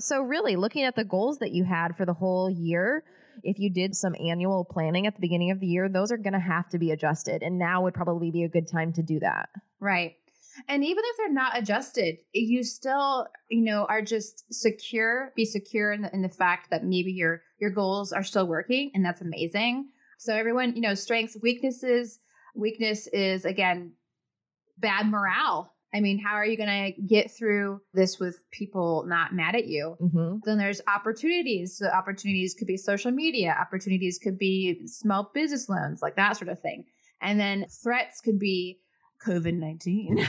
so, 0.00 0.22
really, 0.22 0.56
looking 0.56 0.84
at 0.84 0.96
the 0.96 1.04
goals 1.04 1.38
that 1.40 1.52
you 1.52 1.64
had 1.64 1.96
for 1.96 2.06
the 2.06 2.14
whole 2.14 2.50
year, 2.50 3.04
if 3.42 3.58
you 3.58 3.70
did 3.70 3.94
some 3.94 4.14
annual 4.18 4.64
planning 4.64 5.06
at 5.06 5.14
the 5.14 5.20
beginning 5.20 5.50
of 5.50 5.60
the 5.60 5.66
year, 5.66 5.88
those 5.88 6.10
are 6.10 6.16
going 6.16 6.32
to 6.32 6.40
have 6.40 6.68
to 6.70 6.78
be 6.78 6.92
adjusted. 6.92 7.42
And 7.42 7.58
now 7.58 7.82
would 7.82 7.94
probably 7.94 8.30
be 8.30 8.44
a 8.44 8.48
good 8.48 8.68
time 8.68 8.94
to 8.94 9.02
do 9.02 9.20
that. 9.20 9.50
Right. 9.80 10.16
And 10.66 10.84
even 10.84 11.04
if 11.06 11.16
they're 11.16 11.32
not 11.32 11.56
adjusted, 11.56 12.16
you 12.32 12.64
still, 12.64 13.26
you 13.48 13.62
know, 13.62 13.86
are 13.88 14.02
just 14.02 14.44
secure, 14.52 15.32
be 15.36 15.44
secure 15.44 15.92
in 15.92 16.02
the, 16.02 16.12
in 16.12 16.22
the 16.22 16.28
fact 16.28 16.70
that 16.70 16.84
maybe 16.84 17.12
your 17.12 17.42
your 17.60 17.70
goals 17.70 18.12
are 18.12 18.22
still 18.22 18.46
working 18.46 18.90
and 18.94 19.04
that's 19.04 19.20
amazing. 19.20 19.88
So 20.18 20.34
everyone, 20.34 20.74
you 20.74 20.82
know, 20.82 20.94
strengths, 20.94 21.36
weaknesses, 21.40 22.18
weakness 22.54 23.06
is 23.08 23.44
again 23.44 23.92
bad 24.78 25.08
morale. 25.08 25.72
I 25.94 26.00
mean, 26.00 26.18
how 26.18 26.34
are 26.34 26.44
you 26.44 26.56
going 26.58 26.92
to 26.94 27.02
get 27.02 27.30
through 27.30 27.80
this 27.94 28.18
with 28.18 28.42
people 28.50 29.04
not 29.08 29.34
mad 29.34 29.54
at 29.54 29.66
you? 29.66 29.96
Mm-hmm. 30.00 30.38
Then 30.44 30.58
there's 30.58 30.82
opportunities. 30.86 31.78
So 31.78 31.86
opportunities 31.86 32.54
could 32.54 32.66
be 32.66 32.76
social 32.76 33.10
media, 33.10 33.56
opportunities 33.58 34.18
could 34.18 34.38
be 34.38 34.86
small 34.86 35.30
business 35.32 35.68
loans, 35.68 36.02
like 36.02 36.16
that 36.16 36.36
sort 36.36 36.50
of 36.50 36.60
thing. 36.60 36.84
And 37.22 37.40
then 37.40 37.66
threats 37.82 38.20
could 38.20 38.38
be 38.38 38.80
COVID 39.26 39.54
19. 39.54 40.28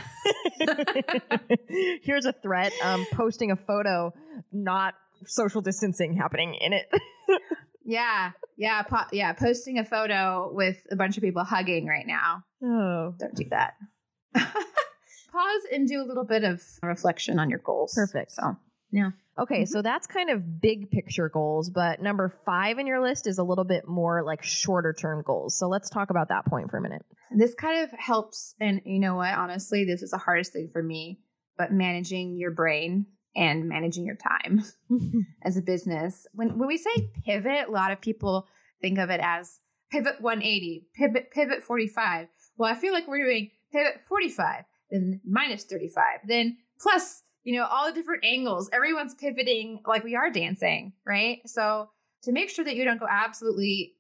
Here's 2.04 2.26
a 2.26 2.34
threat 2.34 2.74
um, 2.84 3.06
posting 3.14 3.52
a 3.52 3.56
photo, 3.56 4.14
not 4.52 4.96
social 5.26 5.62
distancing 5.62 6.14
happening 6.16 6.56
in 6.56 6.74
it. 6.74 6.90
yeah. 7.86 8.32
Yeah. 8.58 8.84
Po- 8.84 9.08
yeah. 9.12 9.34
Posting 9.34 9.80
a 9.80 9.86
photo 9.86 10.50
with 10.52 10.78
a 10.92 10.96
bunch 10.96 11.18
of 11.18 11.24
people 11.24 11.44
hugging 11.44 11.86
right 11.88 12.06
now. 12.08 12.44
Oh. 12.64 13.14
Don't 13.20 13.36
do 13.36 13.46
that. 13.50 13.74
Pause 14.34 15.62
and 15.72 15.88
do 15.88 16.02
a 16.02 16.06
little 16.06 16.26
bit 16.26 16.44
of 16.44 16.62
reflection 16.82 17.40
on 17.40 17.50
your 17.50 17.60
goals. 17.60 17.94
Perfect. 17.96 18.32
So, 18.32 18.58
yeah. 18.92 19.12
Okay, 19.40 19.62
mm-hmm. 19.62 19.72
so 19.72 19.82
that's 19.82 20.06
kind 20.06 20.30
of 20.30 20.60
big 20.62 20.92
picture 20.92 21.30
goals, 21.30 21.70
but 21.70 22.02
number 22.02 22.34
five 22.46 22.78
in 22.78 22.88
your 22.88 23.02
list 23.02 23.26
is 23.28 23.38
a 23.38 23.44
little 23.44 23.64
bit 23.64 23.88
more 23.88 24.24
like 24.24 24.44
shorter 24.44 24.94
term 24.94 25.24
goals. 25.26 25.58
So 25.58 25.68
let's 25.68 25.90
talk 25.90 26.10
about 26.10 26.30
that 26.30 26.46
point 26.46 26.70
for 26.70 26.78
a 26.78 26.82
minute. 26.82 27.06
This 27.36 27.54
kind 27.54 27.84
of 27.84 27.92
helps. 27.98 28.54
And 28.60 28.82
you 28.86 29.00
know 29.00 29.16
what? 29.16 29.34
Honestly, 29.34 29.86
this 29.86 30.02
is 30.02 30.12
the 30.12 30.18
hardest 30.18 30.52
thing 30.52 30.70
for 30.72 30.84
me, 30.84 31.20
but 31.58 31.72
managing 31.72 32.38
your 32.38 32.52
brain 32.52 33.06
and 33.36 33.70
managing 33.70 34.06
your 34.06 34.18
time 34.18 34.64
as 35.44 35.56
a 35.56 35.62
business. 35.62 36.28
When, 36.34 36.58
when 36.58 36.68
we 36.68 36.78
say 36.78 37.12
pivot, 37.26 37.70
a 37.70 37.72
lot 37.72 37.92
of 37.92 38.02
people 38.02 38.48
think 38.82 38.98
of 38.98 39.10
it 39.10 39.22
as 39.24 39.60
pivot 39.92 40.20
180, 40.20 40.88
pivot, 40.96 41.32
pivot 41.32 41.64
45. 41.64 42.28
Well, 42.58 42.72
I 42.72 42.76
feel 42.76 42.94
like 42.94 43.08
we're 43.08 43.24
doing 43.24 43.52
pivot 43.72 44.02
45, 44.08 44.64
then 44.92 45.22
minus 45.26 45.64
35, 45.64 46.04
then 46.28 46.58
plus 46.82 47.24
you 47.50 47.56
know, 47.56 47.66
all 47.66 47.88
the 47.88 47.94
different 47.94 48.24
angles. 48.24 48.70
Everyone's 48.72 49.16
pivoting 49.16 49.82
like 49.88 50.04
we 50.04 50.16
are 50.16 50.30
dancing, 50.30 50.94
right? 51.04 51.40
So 51.48 51.90
to 52.22 52.32
make 52.32 52.52
sure 52.52 52.64
that 52.64 52.76
you 52.76 52.86
don't 52.86 53.00
go 53.00 53.08
absolutely 53.10 53.96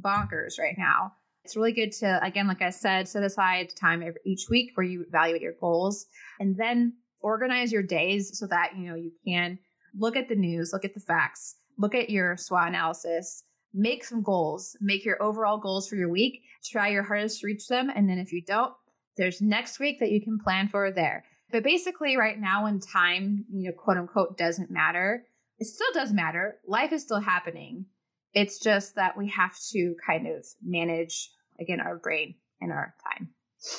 bonkers 0.00 0.60
right 0.60 0.76
now, 0.78 1.14
it's 1.44 1.56
really 1.56 1.72
good 1.72 1.90
to, 1.94 2.24
again, 2.24 2.46
like 2.46 2.62
I 2.62 2.70
said, 2.70 3.08
set 3.08 3.24
aside 3.24 3.72
time 3.74 4.04
each 4.24 4.48
week 4.48 4.76
where 4.76 4.86
you 4.86 5.04
evaluate 5.08 5.42
your 5.42 5.54
goals 5.60 6.06
and 6.38 6.56
then 6.56 6.92
organize 7.18 7.72
your 7.72 7.82
days 7.82 8.38
so 8.38 8.46
that, 8.46 8.76
you 8.76 8.86
know, 8.86 8.94
you 8.94 9.10
can 9.26 9.58
look 9.98 10.14
at 10.14 10.28
the 10.28 10.36
news, 10.36 10.72
look 10.72 10.84
at 10.84 10.94
the 10.94 11.00
facts, 11.00 11.56
look 11.76 11.96
at 11.96 12.10
your 12.10 12.36
SWOT 12.36 12.68
analysis, 12.68 13.42
make 13.74 14.04
some 14.04 14.22
goals, 14.22 14.76
make 14.80 15.04
your 15.04 15.20
overall 15.20 15.58
goals 15.58 15.88
for 15.88 15.96
your 15.96 16.10
week, 16.10 16.42
try 16.64 16.90
your 16.90 17.02
hardest 17.02 17.40
to 17.40 17.48
reach 17.48 17.66
them. 17.66 17.90
And 17.92 18.08
then 18.08 18.18
if 18.18 18.32
you 18.32 18.40
don't, 18.40 18.72
there's 19.16 19.42
next 19.42 19.80
week 19.80 19.98
that 19.98 20.12
you 20.12 20.20
can 20.20 20.38
plan 20.38 20.68
for 20.68 20.92
there. 20.92 21.24
But 21.54 21.62
basically, 21.62 22.16
right 22.16 22.36
now, 22.36 22.64
when 22.64 22.80
time, 22.80 23.44
you 23.48 23.70
know, 23.70 23.76
quote 23.76 23.96
unquote, 23.96 24.36
doesn't 24.36 24.72
matter, 24.72 25.24
it 25.60 25.68
still 25.68 25.86
does 25.94 26.12
matter. 26.12 26.58
Life 26.66 26.92
is 26.92 27.04
still 27.04 27.20
happening. 27.20 27.86
It's 28.32 28.58
just 28.58 28.96
that 28.96 29.16
we 29.16 29.28
have 29.28 29.56
to 29.70 29.94
kind 30.04 30.26
of 30.26 30.44
manage, 30.60 31.30
again, 31.60 31.78
our 31.78 31.96
brain 31.96 32.34
and 32.60 32.72
our 32.72 32.92
time. 33.04 33.28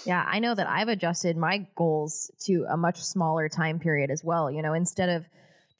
Yeah, 0.05 0.23
I 0.25 0.39
know 0.39 0.55
that 0.55 0.69
I've 0.69 0.87
adjusted 0.87 1.35
my 1.35 1.67
goals 1.75 2.31
to 2.45 2.65
a 2.69 2.77
much 2.77 3.03
smaller 3.03 3.49
time 3.49 3.79
period 3.79 4.09
as 4.09 4.23
well. 4.23 4.49
You 4.49 4.61
know, 4.61 4.71
instead 4.71 5.09
of 5.09 5.25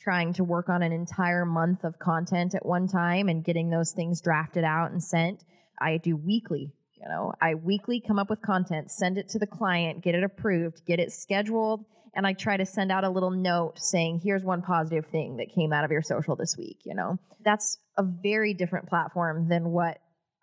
trying 0.01 0.33
to 0.33 0.43
work 0.43 0.67
on 0.67 0.83
an 0.83 0.91
entire 0.91 1.45
month 1.45 1.85
of 1.85 1.97
content 1.97 2.55
at 2.55 2.65
one 2.65 2.89
time 2.89 3.29
and 3.29 3.41
getting 3.41 3.69
those 3.69 3.93
things 3.93 4.19
drafted 4.19 4.65
out 4.65 4.91
and 4.91 5.01
sent, 5.01 5.45
I 5.79 5.95
do 5.95 6.17
weekly 6.17 6.73
you 7.05 7.11
know, 7.11 7.33
I 7.39 7.55
weekly 7.55 8.01
come 8.05 8.17
up 8.17 8.29
with 8.29 8.41
content, 8.41 8.89
send 8.89 9.17
it 9.17 9.29
to 9.29 9.39
the 9.39 9.47
client, 9.47 10.03
get 10.03 10.15
it 10.15 10.23
approved, 10.23 10.81
get 10.87 10.99
it 10.99 11.11
scheduled, 11.11 11.85
and 12.15 12.25
I 12.25 12.33
try 12.33 12.57
to 12.57 12.65
send 12.65 12.91
out 12.91 13.03
a 13.03 13.09
little 13.09 13.29
note 13.29 13.73
saying, 13.77 14.21
here's 14.23 14.43
one 14.43 14.61
positive 14.61 15.05
thing 15.05 15.37
that 15.37 15.53
came 15.53 15.71
out 15.71 15.85
of 15.85 15.91
your 15.91 16.01
social 16.01 16.35
this 16.35 16.55
week, 16.57 16.79
you 16.83 16.95
know. 16.95 17.19
That's 17.43 17.77
a 17.97 18.03
very 18.03 18.53
different 18.53 18.87
platform 18.87 19.49
than 19.49 19.69
what 19.69 19.99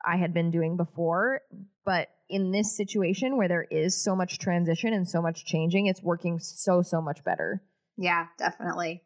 I 0.07 0.19
had 0.19 0.33
been 0.33 0.51
doing 0.51 0.77
before, 0.77 1.41
but 1.85 2.09
in 2.29 2.53
this 2.53 2.77
situation 2.77 3.37
where 3.37 3.49
there 3.49 3.67
is 3.71 4.03
so 4.03 4.15
much 4.15 4.39
transition 4.39 4.93
and 4.93 5.09
so 5.09 5.21
much 5.21 5.45
changing, 5.45 5.87
it's 5.87 6.03
working 6.03 6.39
so 6.39 6.83
so 6.83 7.01
much 7.01 7.25
better. 7.25 7.63
Yeah, 7.97 8.27
definitely. 8.39 9.03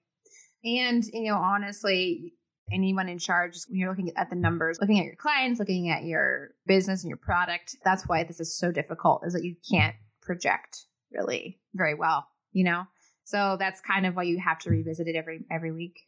And 0.65 1.05
you 1.13 1.31
know, 1.31 1.37
honestly, 1.37 2.35
anyone 2.73 3.09
in 3.09 3.19
charge 3.19 3.57
when 3.69 3.79
you're 3.79 3.89
looking 3.89 4.11
at 4.17 4.29
the 4.31 4.37
numbers 4.37 4.79
looking 4.81 4.99
at 4.99 5.05
your 5.05 5.17
clients 5.17 5.59
looking 5.61 5.89
at 5.89 6.05
your 6.05 6.51
business 6.67 7.03
and 7.03 7.09
your 7.09 7.17
product 7.17 7.77
that's 7.85 8.09
why 8.09 8.25
this 8.25 8.41
is 8.41 8.57
so 8.57 8.73
difficult 8.73 9.23
is 9.25 9.33
that 9.33 9.45
you 9.45 9.55
can't 9.71 9.95
project 10.23 10.87
really 11.13 11.59
very 11.75 11.95
well 11.95 12.27
you 12.57 12.65
know? 12.65 12.85
So 13.25 13.57
that's 13.59 13.81
kind 13.83 14.07
of 14.07 14.17
why 14.17 14.23
you 14.23 14.41
have 14.41 14.59
to 14.61 14.71
revisit 14.71 15.07
it 15.07 15.15
every 15.15 15.45
every 15.51 15.73
week 15.73 16.01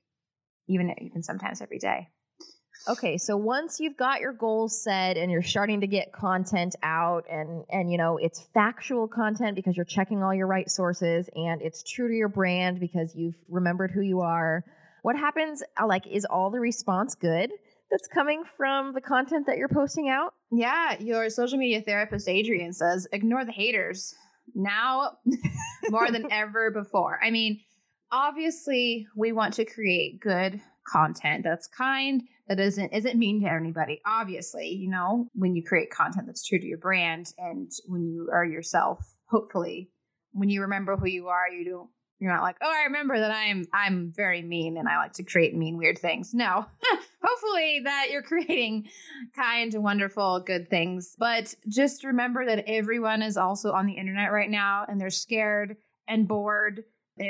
even 0.66 0.94
even 1.00 1.22
sometimes 1.22 1.60
every 1.60 1.78
day. 1.78 2.08
Okay 2.88 3.18
so 3.18 3.36
once 3.36 3.80
you've 3.80 3.96
got 3.96 4.20
your 4.20 4.32
goals 4.32 4.82
set 4.82 5.16
and 5.16 5.30
you're 5.30 5.42
starting 5.42 5.80
to 5.80 5.86
get 5.86 6.12
content 6.12 6.74
out 6.82 7.24
and 7.30 7.64
and 7.70 7.90
you 7.90 7.98
know 7.98 8.16
it's 8.16 8.46
factual 8.54 9.08
content 9.08 9.56
because 9.56 9.76
you're 9.76 9.84
checking 9.84 10.22
all 10.22 10.34
your 10.34 10.46
right 10.46 10.70
sources 10.70 11.28
and 11.34 11.60
it's 11.60 11.82
true 11.82 12.08
to 12.08 12.14
your 12.14 12.28
brand 12.28 12.80
because 12.80 13.14
you've 13.14 13.36
remembered 13.50 13.90
who 13.90 14.00
you 14.00 14.20
are 14.20 14.64
what 15.02 15.16
happens? 15.16 15.62
Uh, 15.80 15.86
like, 15.86 16.06
is 16.06 16.24
all 16.24 16.50
the 16.50 16.60
response 16.60 17.14
good 17.14 17.50
that's 17.90 18.08
coming 18.08 18.42
from 18.56 18.92
the 18.92 19.00
content 19.00 19.46
that 19.46 19.56
you're 19.56 19.68
posting 19.68 20.08
out? 20.08 20.34
Yeah, 20.50 20.96
your 21.00 21.30
social 21.30 21.58
media 21.58 21.82
therapist 21.82 22.28
Adrian 22.28 22.72
says, 22.72 23.06
ignore 23.12 23.44
the 23.44 23.52
haters. 23.52 24.14
now 24.54 25.12
more 25.90 26.10
than 26.10 26.26
ever 26.32 26.70
before. 26.70 27.18
I 27.22 27.30
mean, 27.30 27.60
obviously, 28.10 29.06
we 29.16 29.32
want 29.32 29.54
to 29.54 29.64
create 29.64 30.20
good 30.20 30.60
content 30.86 31.44
that's 31.44 31.66
kind, 31.66 32.22
that 32.48 32.58
isn't 32.58 32.92
isn't 32.94 33.18
mean 33.18 33.42
to 33.42 33.50
anybody. 33.50 34.00
Obviously, 34.06 34.68
you 34.68 34.88
know, 34.90 35.28
when 35.34 35.54
you 35.54 35.62
create 35.62 35.90
content 35.90 36.26
that's 36.26 36.46
true 36.46 36.58
to 36.58 36.66
your 36.66 36.78
brand 36.78 37.32
and 37.38 37.70
when 37.86 38.06
you 38.06 38.30
are 38.32 38.44
yourself, 38.44 38.98
hopefully, 39.30 39.90
when 40.32 40.48
you 40.48 40.62
remember 40.62 40.96
who 40.96 41.06
you 41.06 41.28
are, 41.28 41.48
you 41.48 41.64
don't 41.68 41.90
you're 42.18 42.32
not 42.32 42.42
like, 42.42 42.56
oh, 42.60 42.70
I 42.70 42.84
remember 42.84 43.18
that 43.18 43.30
I'm 43.30 43.66
I'm 43.72 44.12
very 44.14 44.42
mean 44.42 44.76
and 44.76 44.88
I 44.88 44.98
like 44.98 45.12
to 45.14 45.22
create 45.22 45.54
mean 45.54 45.76
weird 45.76 45.98
things. 45.98 46.34
No. 46.34 46.66
Hopefully 47.22 47.80
that 47.84 48.08
you're 48.10 48.22
creating 48.22 48.88
kind, 49.36 49.72
wonderful, 49.74 50.40
good 50.40 50.68
things. 50.68 51.14
But 51.16 51.54
just 51.68 52.04
remember 52.04 52.44
that 52.46 52.64
everyone 52.66 53.22
is 53.22 53.36
also 53.36 53.72
on 53.72 53.86
the 53.86 53.94
internet 53.94 54.32
right 54.32 54.50
now 54.50 54.84
and 54.88 55.00
they're 55.00 55.10
scared 55.10 55.76
and 56.08 56.26
bored 56.26 56.84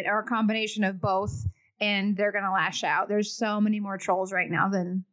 or 0.06 0.20
a 0.20 0.26
combination 0.26 0.84
of 0.84 1.00
both 1.00 1.46
and 1.80 2.16
they're 2.16 2.32
gonna 2.32 2.52
lash 2.52 2.82
out. 2.82 3.08
There's 3.08 3.36
so 3.36 3.60
many 3.60 3.80
more 3.80 3.98
trolls 3.98 4.32
right 4.32 4.50
now 4.50 4.68
than 4.68 5.04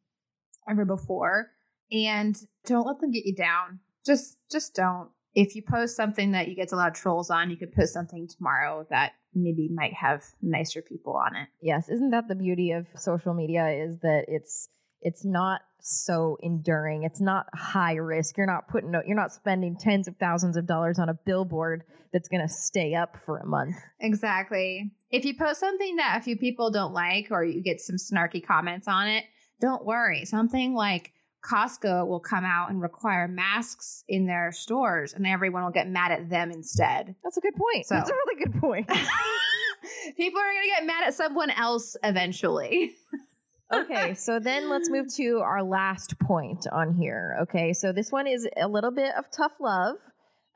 ever 0.69 0.85
before. 0.85 1.51
And 1.91 2.35
don't 2.65 2.87
let 2.87 2.99
them 2.99 3.11
get 3.11 3.25
you 3.25 3.35
down. 3.35 3.79
Just 4.05 4.37
just 4.49 4.73
don't. 4.73 5.09
If 5.33 5.53
you 5.53 5.63
post 5.63 5.97
something 5.97 6.31
that 6.31 6.47
you 6.47 6.55
get 6.55 6.71
a 6.71 6.77
lot 6.77 6.87
of 6.87 6.93
trolls 6.93 7.29
on, 7.29 7.49
you 7.49 7.57
could 7.57 7.73
post 7.73 7.93
something 7.93 8.27
tomorrow 8.27 8.87
that 8.89 9.11
maybe 9.35 9.69
might 9.69 9.93
have 9.93 10.23
nicer 10.41 10.81
people 10.81 11.15
on 11.15 11.35
it. 11.35 11.47
Yes, 11.61 11.89
isn't 11.89 12.11
that 12.11 12.27
the 12.27 12.35
beauty 12.35 12.71
of 12.71 12.87
social 12.95 13.33
media 13.33 13.69
is 13.69 13.99
that 13.99 14.25
it's 14.27 14.69
it's 15.01 15.23
not 15.23 15.61
so 15.81 16.37
enduring. 16.41 17.03
It's 17.03 17.21
not 17.21 17.45
high 17.53 17.95
risk. 17.95 18.37
You're 18.37 18.47
not 18.47 18.67
putting 18.67 18.91
you're 19.05 19.15
not 19.15 19.31
spending 19.31 19.77
tens 19.77 20.07
of 20.07 20.15
thousands 20.17 20.57
of 20.57 20.65
dollars 20.65 20.97
on 20.97 21.09
a 21.09 21.13
billboard 21.13 21.83
that's 22.11 22.27
going 22.27 22.41
to 22.41 22.51
stay 22.51 22.95
up 22.95 23.17
for 23.25 23.37
a 23.37 23.45
month. 23.45 23.75
Exactly. 23.99 24.91
If 25.11 25.25
you 25.25 25.37
post 25.37 25.59
something 25.59 25.97
that 25.97 26.17
a 26.17 26.23
few 26.23 26.37
people 26.37 26.71
don't 26.71 26.93
like 26.93 27.27
or 27.29 27.43
you 27.43 27.61
get 27.61 27.81
some 27.81 27.97
snarky 27.97 28.45
comments 28.45 28.87
on 28.87 29.07
it, 29.07 29.25
don't 29.61 29.85
worry. 29.85 30.25
Something 30.25 30.73
like 30.73 31.11
Costco 31.45 32.07
will 32.07 32.19
come 32.19 32.43
out 32.43 32.69
and 32.69 32.81
require 32.81 33.27
masks 33.27 34.03
in 34.07 34.25
their 34.25 34.51
stores, 34.51 35.13
and 35.13 35.27
everyone 35.27 35.63
will 35.63 35.71
get 35.71 35.87
mad 35.87 36.11
at 36.11 36.29
them 36.29 36.51
instead. 36.51 37.15
That's 37.23 37.37
a 37.37 37.41
good 37.41 37.55
point. 37.55 37.85
So, 37.85 37.95
That's 37.95 38.09
a 38.09 38.13
really 38.13 38.43
good 38.43 38.59
point. 38.59 38.87
people 40.17 40.39
are 40.39 40.51
going 40.51 40.63
to 40.63 40.75
get 40.75 40.85
mad 40.85 41.03
at 41.05 41.13
someone 41.13 41.51
else 41.51 41.95
eventually. 42.03 42.93
okay, 43.73 44.13
so 44.15 44.39
then 44.39 44.69
let's 44.69 44.89
move 44.89 45.13
to 45.15 45.39
our 45.39 45.63
last 45.63 46.19
point 46.19 46.65
on 46.71 46.95
here. 46.95 47.37
Okay, 47.43 47.73
so 47.73 47.91
this 47.91 48.11
one 48.11 48.27
is 48.27 48.47
a 48.57 48.67
little 48.67 48.91
bit 48.91 49.13
of 49.17 49.25
tough 49.29 49.53
love, 49.59 49.97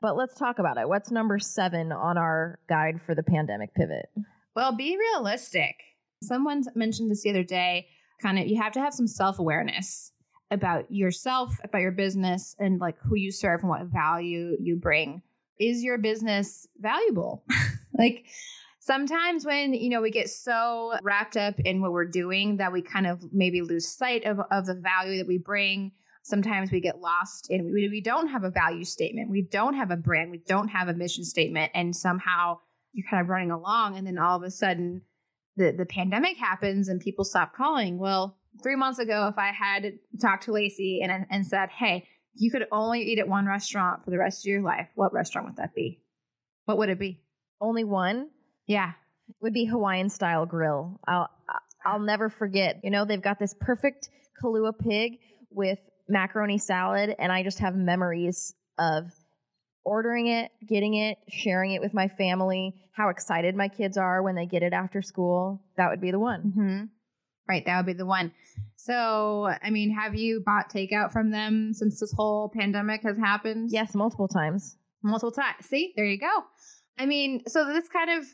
but 0.00 0.16
let's 0.16 0.36
talk 0.36 0.58
about 0.58 0.76
it. 0.76 0.88
What's 0.88 1.10
number 1.10 1.38
seven 1.38 1.92
on 1.92 2.18
our 2.18 2.58
guide 2.68 3.00
for 3.04 3.14
the 3.14 3.22
pandemic 3.22 3.74
pivot? 3.74 4.06
Well, 4.56 4.76
be 4.76 4.96
realistic. 4.96 5.76
Someone 6.22 6.64
mentioned 6.74 7.10
this 7.10 7.22
the 7.22 7.30
other 7.30 7.44
day. 7.44 7.86
Kind 8.20 8.38
of, 8.38 8.46
you 8.48 8.60
have 8.60 8.72
to 8.72 8.80
have 8.80 8.92
some 8.92 9.06
self 9.06 9.38
awareness 9.38 10.12
about 10.50 10.90
yourself, 10.90 11.56
about 11.62 11.80
your 11.80 11.92
business, 11.92 12.56
and 12.58 12.80
like 12.80 12.96
who 12.98 13.14
you 13.14 13.30
serve 13.30 13.60
and 13.60 13.70
what 13.70 13.84
value 13.86 14.56
you 14.60 14.76
bring. 14.76 15.22
Is 15.58 15.82
your 15.82 15.98
business 15.98 16.66
valuable? 16.78 17.44
like 17.98 18.26
sometimes 18.80 19.44
when 19.44 19.74
you 19.74 19.90
know 19.90 20.00
we 20.00 20.10
get 20.10 20.30
so 20.30 20.94
wrapped 21.02 21.36
up 21.36 21.60
in 21.60 21.80
what 21.80 21.92
we're 21.92 22.06
doing 22.06 22.56
that 22.56 22.72
we 22.72 22.82
kind 22.82 23.06
of 23.06 23.32
maybe 23.32 23.60
lose 23.60 23.86
sight 23.86 24.24
of, 24.24 24.40
of 24.50 24.66
the 24.66 24.74
value 24.74 25.18
that 25.18 25.26
we 25.26 25.38
bring. 25.38 25.92
Sometimes 26.22 26.70
we 26.70 26.80
get 26.80 27.00
lost 27.00 27.48
and 27.50 27.72
we, 27.72 27.88
we 27.88 28.00
don't 28.00 28.28
have 28.28 28.44
a 28.44 28.50
value 28.50 28.84
statement. 28.84 29.30
We 29.30 29.42
don't 29.42 29.74
have 29.74 29.90
a 29.90 29.96
brand. 29.96 30.30
We 30.30 30.42
don't 30.46 30.68
have 30.68 30.88
a 30.88 30.94
mission 30.94 31.24
statement. 31.24 31.70
And 31.74 31.96
somehow 31.96 32.58
you're 32.92 33.08
kind 33.08 33.22
of 33.22 33.28
running 33.28 33.50
along 33.50 33.96
and 33.96 34.06
then 34.06 34.18
all 34.18 34.36
of 34.36 34.42
a 34.42 34.50
sudden 34.50 35.02
the, 35.56 35.72
the 35.72 35.86
pandemic 35.86 36.36
happens 36.36 36.88
and 36.88 37.00
people 37.00 37.24
stop 37.24 37.54
calling. 37.54 37.98
Well 37.98 38.36
three 38.62 38.76
months 38.76 38.98
ago, 38.98 39.28
if 39.28 39.38
I 39.38 39.52
had 39.52 39.98
talked 40.20 40.44
to 40.44 40.52
Lacey 40.52 41.00
and 41.02 41.26
and 41.30 41.46
said, 41.46 41.70
"Hey, 41.70 42.06
you 42.34 42.50
could 42.50 42.66
only 42.70 43.02
eat 43.02 43.18
at 43.18 43.28
one 43.28 43.46
restaurant 43.46 44.04
for 44.04 44.10
the 44.10 44.18
rest 44.18 44.44
of 44.44 44.50
your 44.50 44.62
life," 44.62 44.88
what 44.94 45.12
restaurant 45.12 45.48
would 45.48 45.56
that 45.56 45.74
be? 45.74 46.00
What 46.64 46.78
would 46.78 46.88
it 46.88 46.98
be? 46.98 47.20
Only 47.60 47.84
one. 47.84 48.30
Yeah, 48.66 48.92
it 49.28 49.36
would 49.40 49.52
be 49.52 49.64
Hawaiian 49.64 50.08
style 50.08 50.46
grill. 50.46 51.00
I'll 51.06 51.28
I'll 51.84 52.00
never 52.00 52.28
forget. 52.28 52.80
You 52.82 52.90
know, 52.90 53.04
they've 53.04 53.22
got 53.22 53.38
this 53.38 53.54
perfect 53.58 54.08
Kalua 54.42 54.76
pig 54.78 55.18
with 55.50 55.78
macaroni 56.08 56.58
salad, 56.58 57.14
and 57.18 57.32
I 57.32 57.42
just 57.42 57.58
have 57.60 57.74
memories 57.74 58.54
of 58.78 59.12
ordering 59.84 60.26
it, 60.26 60.50
getting 60.66 60.94
it, 60.94 61.18
sharing 61.28 61.72
it 61.72 61.80
with 61.80 61.94
my 61.94 62.08
family, 62.08 62.74
how 62.92 63.08
excited 63.08 63.54
my 63.54 63.68
kids 63.68 63.96
are 63.96 64.22
when 64.22 64.34
they 64.34 64.46
get 64.46 64.62
it 64.62 64.72
after 64.72 65.02
school. 65.02 65.62
That 65.76 65.90
would 65.90 66.00
be 66.00 66.10
the 66.10 66.18
one. 66.18 66.42
Mm-hmm. 66.42 66.84
Right, 67.50 67.66
that 67.66 67.78
would 67.78 67.86
be 67.86 67.94
the 67.94 68.06
one. 68.06 68.30
So, 68.76 69.52
I 69.60 69.70
mean, 69.70 69.90
have 69.90 70.14
you 70.14 70.40
bought 70.40 70.72
takeout 70.72 71.10
from 71.10 71.32
them 71.32 71.72
since 71.72 71.98
this 71.98 72.12
whole 72.12 72.48
pandemic 72.48 73.02
has 73.02 73.18
happened? 73.18 73.70
Yes, 73.72 73.92
multiple 73.92 74.28
times. 74.28 74.76
Multiple 75.02 75.32
times. 75.32 75.66
See, 75.66 75.92
there 75.96 76.04
you 76.04 76.16
go. 76.16 76.44
I 76.96 77.06
mean, 77.06 77.42
so 77.48 77.64
this 77.66 77.88
kind 77.88 78.08
of 78.08 78.24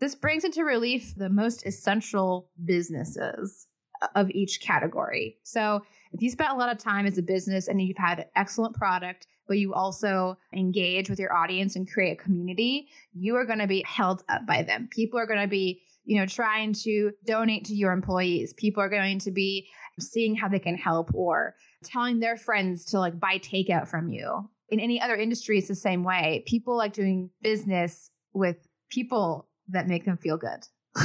this 0.00 0.14
brings 0.14 0.44
into 0.44 0.64
relief 0.64 1.12
the 1.14 1.28
most 1.28 1.66
essential 1.66 2.48
businesses 2.64 3.66
uh, 4.00 4.06
of 4.14 4.30
each 4.30 4.62
category. 4.62 5.36
So, 5.42 5.82
if 6.12 6.22
you 6.22 6.30
spent 6.30 6.50
a 6.50 6.56
lot 6.56 6.72
of 6.72 6.78
time 6.78 7.04
as 7.04 7.18
a 7.18 7.22
business 7.22 7.68
and 7.68 7.82
you've 7.82 7.98
had 7.98 8.28
excellent 8.34 8.76
product, 8.76 9.26
but 9.46 9.58
you 9.58 9.74
also 9.74 10.38
engage 10.54 11.10
with 11.10 11.18
your 11.18 11.36
audience 11.36 11.76
and 11.76 11.86
create 11.86 12.12
a 12.12 12.22
community, 12.22 12.88
you 13.12 13.36
are 13.36 13.44
going 13.44 13.58
to 13.58 13.66
be 13.66 13.84
held 13.86 14.22
up 14.30 14.46
by 14.46 14.62
them. 14.62 14.88
People 14.90 15.18
are 15.18 15.26
going 15.26 15.42
to 15.42 15.46
be 15.46 15.82
you 16.04 16.18
know, 16.18 16.26
trying 16.26 16.72
to 16.72 17.12
donate 17.24 17.64
to 17.66 17.74
your 17.74 17.92
employees. 17.92 18.52
People 18.54 18.82
are 18.82 18.88
going 18.88 19.18
to 19.20 19.30
be 19.30 19.68
seeing 19.98 20.34
how 20.34 20.48
they 20.48 20.58
can 20.58 20.76
help 20.76 21.10
or 21.14 21.54
telling 21.82 22.20
their 22.20 22.36
friends 22.36 22.84
to 22.86 22.98
like 22.98 23.18
buy 23.18 23.38
takeout 23.38 23.88
from 23.88 24.08
you. 24.08 24.48
In 24.68 24.80
any 24.80 25.00
other 25.00 25.16
industry, 25.16 25.58
it's 25.58 25.68
the 25.68 25.74
same 25.74 26.04
way. 26.04 26.42
People 26.46 26.76
like 26.76 26.92
doing 26.92 27.30
business 27.42 28.10
with 28.32 28.56
people 28.90 29.48
that 29.68 29.86
make 29.86 30.04
them 30.04 30.16
feel 30.16 30.36
good. 30.36 30.66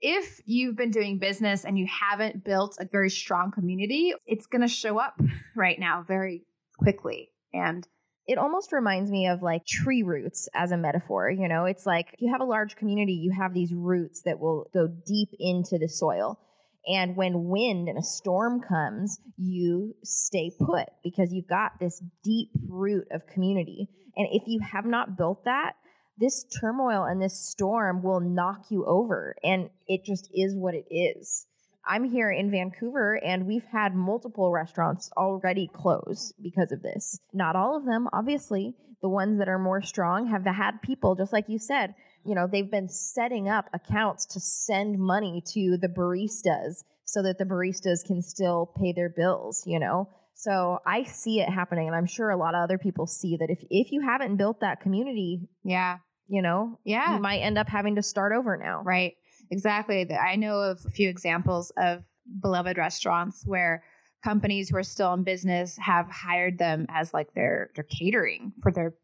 if 0.00 0.40
you've 0.44 0.76
been 0.76 0.90
doing 0.90 1.18
business 1.18 1.64
and 1.64 1.78
you 1.78 1.86
haven't 1.86 2.44
built 2.44 2.76
a 2.80 2.86
very 2.90 3.10
strong 3.10 3.50
community, 3.50 4.12
it's 4.26 4.46
going 4.46 4.62
to 4.62 4.68
show 4.68 4.98
up 4.98 5.20
right 5.56 5.78
now 5.78 6.04
very 6.06 6.44
quickly. 6.78 7.30
And 7.52 7.86
it 8.28 8.36
almost 8.36 8.72
reminds 8.72 9.10
me 9.10 9.26
of 9.26 9.42
like 9.42 9.64
tree 9.66 10.02
roots 10.02 10.48
as 10.54 10.70
a 10.70 10.76
metaphor. 10.76 11.30
You 11.30 11.48
know, 11.48 11.64
it's 11.64 11.86
like 11.86 12.14
you 12.18 12.30
have 12.30 12.42
a 12.42 12.44
large 12.44 12.76
community, 12.76 13.14
you 13.14 13.32
have 13.32 13.54
these 13.54 13.72
roots 13.72 14.22
that 14.26 14.38
will 14.38 14.68
go 14.74 14.86
deep 14.86 15.30
into 15.40 15.78
the 15.78 15.88
soil. 15.88 16.38
And 16.86 17.16
when 17.16 17.48
wind 17.48 17.88
and 17.88 17.98
a 17.98 18.02
storm 18.02 18.60
comes, 18.60 19.18
you 19.38 19.94
stay 20.04 20.52
put 20.58 20.88
because 21.02 21.32
you've 21.32 21.48
got 21.48 21.72
this 21.80 22.02
deep 22.22 22.50
root 22.68 23.08
of 23.10 23.26
community. 23.26 23.88
And 24.16 24.28
if 24.30 24.42
you 24.46 24.60
have 24.60 24.84
not 24.84 25.16
built 25.16 25.44
that, 25.46 25.72
this 26.18 26.44
turmoil 26.60 27.04
and 27.04 27.22
this 27.22 27.48
storm 27.50 28.02
will 28.02 28.20
knock 28.20 28.66
you 28.70 28.84
over. 28.86 29.36
And 29.42 29.70
it 29.86 30.04
just 30.04 30.28
is 30.34 30.54
what 30.54 30.74
it 30.74 30.84
is. 30.90 31.46
I'm 31.88 32.04
here 32.04 32.30
in 32.30 32.50
Vancouver 32.50 33.14
and 33.24 33.46
we've 33.46 33.64
had 33.64 33.94
multiple 33.94 34.52
restaurants 34.52 35.10
already 35.16 35.70
close 35.72 36.32
because 36.42 36.70
of 36.70 36.82
this. 36.82 37.18
Not 37.32 37.56
all 37.56 37.76
of 37.76 37.86
them, 37.86 38.08
obviously. 38.12 38.74
The 39.00 39.08
ones 39.08 39.38
that 39.38 39.48
are 39.48 39.58
more 39.58 39.80
strong 39.80 40.26
have 40.26 40.44
had 40.44 40.82
people, 40.82 41.14
just 41.14 41.32
like 41.32 41.48
you 41.48 41.58
said, 41.58 41.94
you 42.24 42.34
know, 42.34 42.46
they've 42.46 42.70
been 42.70 42.88
setting 42.88 43.48
up 43.48 43.70
accounts 43.72 44.26
to 44.26 44.40
send 44.40 44.98
money 44.98 45.42
to 45.54 45.78
the 45.80 45.88
baristas 45.88 46.84
so 47.04 47.22
that 47.22 47.38
the 47.38 47.44
baristas 47.44 48.04
can 48.04 48.20
still 48.20 48.70
pay 48.76 48.92
their 48.92 49.08
bills, 49.08 49.62
you 49.66 49.78
know? 49.78 50.08
So 50.34 50.78
I 50.86 51.04
see 51.04 51.40
it 51.40 51.48
happening 51.48 51.88
and 51.88 51.96
I'm 51.96 52.06
sure 52.06 52.30
a 52.30 52.36
lot 52.36 52.54
of 52.54 52.62
other 52.62 52.78
people 52.78 53.06
see 53.06 53.36
that 53.38 53.50
if 53.50 53.64
if 53.70 53.90
you 53.92 54.02
haven't 54.02 54.36
built 54.36 54.60
that 54.60 54.80
community, 54.80 55.48
yeah, 55.64 55.98
you 56.28 56.42
know, 56.42 56.78
yeah, 56.84 57.14
you 57.14 57.20
might 57.20 57.38
end 57.38 57.58
up 57.58 57.68
having 57.68 57.96
to 57.96 58.02
start 58.02 58.32
over 58.32 58.56
now. 58.56 58.82
Right. 58.84 59.14
Exactly. 59.50 60.10
I 60.12 60.36
know 60.36 60.60
of 60.60 60.80
a 60.86 60.90
few 60.90 61.08
examples 61.08 61.72
of 61.76 62.04
beloved 62.40 62.78
restaurants 62.78 63.44
where 63.46 63.82
companies 64.22 64.68
who 64.68 64.76
are 64.76 64.82
still 64.82 65.12
in 65.14 65.22
business 65.22 65.76
have 65.78 66.10
hired 66.10 66.58
them 66.58 66.86
as 66.88 67.14
like 67.14 67.32
their 67.34 67.70
their 67.74 67.84
catering 67.84 68.52
for 68.62 68.72
their 68.72 68.94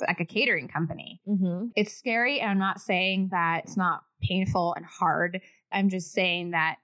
like 0.00 0.20
a 0.20 0.24
catering 0.24 0.68
company. 0.68 1.20
Mm-hmm. 1.26 1.68
It's 1.74 1.92
scary, 1.92 2.40
and 2.40 2.50
I'm 2.50 2.58
not 2.58 2.80
saying 2.80 3.28
that 3.32 3.62
it's 3.64 3.76
not 3.76 4.02
painful 4.22 4.74
and 4.74 4.84
hard. 4.84 5.40
I'm 5.72 5.88
just 5.88 6.12
saying 6.12 6.50
that 6.50 6.76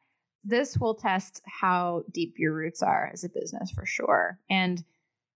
this 0.45 0.77
will 0.77 0.95
test 0.95 1.41
how 1.47 2.05
deep 2.11 2.35
your 2.37 2.53
roots 2.53 2.83
are 2.83 3.11
as 3.13 3.23
a 3.23 3.29
business 3.29 3.71
for 3.71 3.87
sure. 3.87 4.39
And 4.51 4.83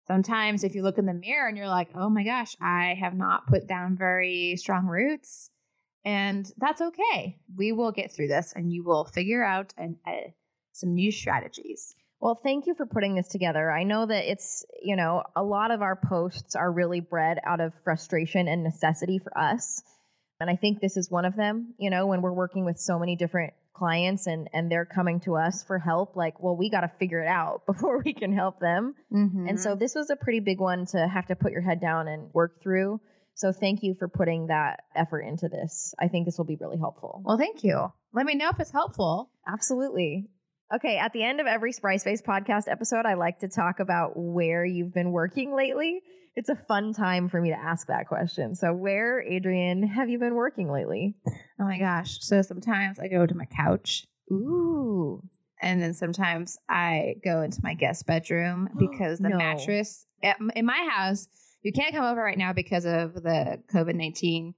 sometimes 0.08 0.64
if 0.64 0.76
you 0.76 0.84
look 0.84 0.98
in 0.98 1.06
the 1.06 1.14
mirror 1.14 1.48
and 1.48 1.58
you're 1.58 1.68
like, 1.68 1.90
oh 1.96 2.10
my 2.10 2.24
gosh, 2.24 2.56
I 2.62 2.96
have 3.00 3.14
not 3.14 3.48
put 3.48 3.68
down 3.68 3.98
very 3.98 4.56
strong 4.58 4.86
roots, 4.86 5.50
and 6.06 6.52
that's 6.58 6.82
okay. 6.82 7.38
We 7.56 7.72
will 7.72 7.92
get 7.92 8.12
through 8.12 8.28
this 8.28 8.54
and 8.56 8.72
you 8.72 8.84
will 8.84 9.06
figure 9.06 9.44
out 9.44 9.74
an, 9.78 9.98
uh, 10.06 10.32
some 10.74 10.94
new 10.94 11.12
strategies. 11.12 11.96
Well, 12.20 12.36
thank 12.36 12.68
you 12.68 12.76
for 12.76 12.86
putting 12.86 13.16
this 13.16 13.28
together. 13.28 13.70
I 13.70 13.84
know 13.84 14.06
that 14.06 14.32
it's, 14.32 14.66
you 14.82 14.96
know, 14.96 15.24
a 15.36 15.44
lot 15.44 15.72
of 15.72 15.82
our 15.82 15.98
posts 15.98 16.56
are 16.56 16.72
really 16.72 17.02
bred 17.02 17.38
out 17.46 17.60
of 17.60 17.74
frustration 17.84 18.48
and 18.48 18.64
necessity 18.64 19.20
for 19.20 19.38
us. 19.38 19.84
And 20.40 20.50
I 20.50 20.56
think 20.56 20.80
this 20.80 20.98
is 20.98 21.12
one 21.12 21.26
of 21.26 21.36
them, 21.36 21.74
you 21.78 21.90
know, 21.90 22.08
when 22.08 22.22
we're 22.22 22.34
working 22.34 22.66
with 22.66 22.80
so 22.80 22.98
many 22.98 23.16
different 23.16 23.54
clients 23.74 24.28
and 24.28 24.48
and 24.54 24.72
they're 24.72 24.86
coming 24.86 25.20
to 25.22 25.36
us 25.36 25.64
for 25.64 25.80
help 25.80 26.16
like, 26.16 26.42
well, 26.42 26.56
we 26.56 26.70
got 26.70 26.82
to 26.82 26.92
figure 27.00 27.22
it 27.22 27.28
out 27.28 27.64
before 27.66 28.02
we 28.04 28.14
can 28.14 28.34
help 28.34 28.60
them. 28.60 28.96
Mm-hmm. 29.12 29.50
And 29.50 29.60
so 29.60 29.76
this 29.76 29.96
was 29.96 30.10
a 30.10 30.16
pretty 30.16 30.40
big 30.40 30.60
one 30.60 30.86
to 30.88 31.08
have 31.08 31.28
to 31.28 31.36
put 31.36 31.52
your 31.52 31.62
head 31.62 31.82
down 31.82 32.08
and 32.08 32.34
work 32.34 32.62
through. 32.62 33.02
So 33.36 33.52
thank 33.52 33.84
you 33.84 33.94
for 33.96 34.08
putting 34.08 34.48
that 34.48 34.82
effort 34.96 35.22
into 35.22 35.50
this. 35.50 35.94
I 36.00 36.08
think 36.08 36.26
this 36.26 36.38
will 36.38 36.46
be 36.46 36.58
really 36.60 36.78
helpful. 36.78 37.22
well, 37.26 37.38
thank 37.38 37.64
you. 37.64 37.92
Let 38.14 38.26
me 38.26 38.36
know 38.36 38.50
if 38.50 38.60
it's 38.60 38.72
helpful. 38.72 39.32
Absolutely. 39.48 40.30
Okay, 40.74 40.98
at 40.98 41.14
the 41.14 41.24
end 41.24 41.40
of 41.40 41.46
every 41.48 41.72
Spry 41.72 41.98
Space 41.98 42.22
podcast 42.22 42.68
episode, 42.68 43.06
I 43.06 43.14
like 43.16 43.40
to 43.40 43.48
talk 43.48 43.80
about 43.80 44.14
where 44.16 44.64
you've 44.66 44.94
been 44.94 45.12
working 45.12 45.54
lately. 45.56 46.02
It's 46.36 46.50
a 46.50 46.56
fun 46.56 46.94
time 46.94 47.30
for 47.30 47.40
me 47.40 47.50
to 47.50 47.58
ask 47.60 47.88
that 47.88 48.08
question. 48.08 48.56
So, 48.56 48.74
where, 48.74 49.22
Adrian, 49.22 49.84
have 49.84 50.10
you 50.10 50.18
been 50.18 50.34
working 50.34 50.72
lately? 50.72 51.16
Oh 51.28 51.64
my 51.66 51.78
gosh. 51.78 52.18
So 52.22 52.42
sometimes 52.42 52.98
I 53.00 53.08
go 53.08 53.26
to 53.28 53.36
my 53.36 53.46
couch 53.46 54.06
Ooh, 54.32 55.22
and 55.62 55.82
then 55.82 55.94
sometimes 55.94 56.58
I 56.68 57.16
go 57.24 57.42
into 57.42 57.60
my 57.62 57.74
guest 57.76 58.06
bedroom 58.08 58.70
because 58.80 59.20
the 59.20 59.30
No. 59.30 59.38
mattress 59.38 60.06
at- 60.24 60.38
in 60.56 60.66
my 60.66 60.90
house, 60.92 61.28
you 61.64 61.72
can't 61.72 61.94
come 61.94 62.06
over 62.06 62.22
right 62.22 62.38
now 62.38 62.54
because 62.54 62.86
of 62.86 63.14
the 63.14 63.60
COVID 63.74 63.96
19. 63.96 64.54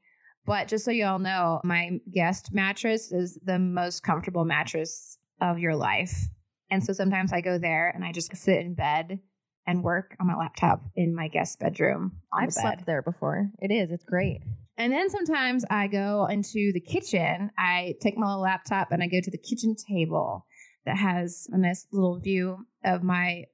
But 0.45 0.67
just 0.67 0.85
so 0.85 0.91
you 0.91 1.05
all 1.05 1.19
know, 1.19 1.59
my 1.63 1.99
guest 2.13 2.53
mattress 2.53 3.11
is 3.11 3.39
the 3.43 3.57
most 3.57 4.03
comfortable 4.03 4.45
mattress 4.45 5.17
of 5.41 5.57
your 5.57 5.75
life. 5.75 6.27
And 6.69 6.83
so 6.83 6.93
sometimes 6.93 7.33
I 7.33 7.41
go 7.41 7.57
there 7.57 7.89
and 7.89 8.03
I 8.03 8.11
just 8.11 8.35
sit 8.35 8.59
in 8.59 8.75
bed 8.75 9.19
and 9.67 9.83
work 9.83 10.15
on 10.19 10.27
my 10.27 10.35
laptop 10.35 10.83
in 10.95 11.15
my 11.15 11.27
guest 11.27 11.59
bedroom 11.59 12.17
I've 12.31 12.49
the 12.49 12.55
bed. 12.55 12.61
slept 12.61 12.85
there 12.85 13.01
before. 13.01 13.49
It 13.59 13.71
is, 13.71 13.91
it's 13.91 14.03
great. 14.03 14.41
And 14.77 14.91
then 14.91 15.09
sometimes 15.09 15.65
I 15.69 15.87
go 15.87 16.27
into 16.29 16.71
the 16.73 16.81
kitchen. 16.81 17.49
I 17.57 17.95
take 18.01 18.17
my 18.17 18.27
little 18.27 18.41
laptop 18.41 18.91
and 18.91 19.01
I 19.01 19.07
go 19.07 19.21
to 19.21 19.31
the 19.31 19.37
kitchen 19.37 19.75
table 19.75 20.45
that 20.85 20.97
has 20.97 21.47
a 21.51 21.57
nice 21.57 21.87
little 21.91 22.19
view 22.19 22.65
of 22.83 23.01
my 23.01 23.45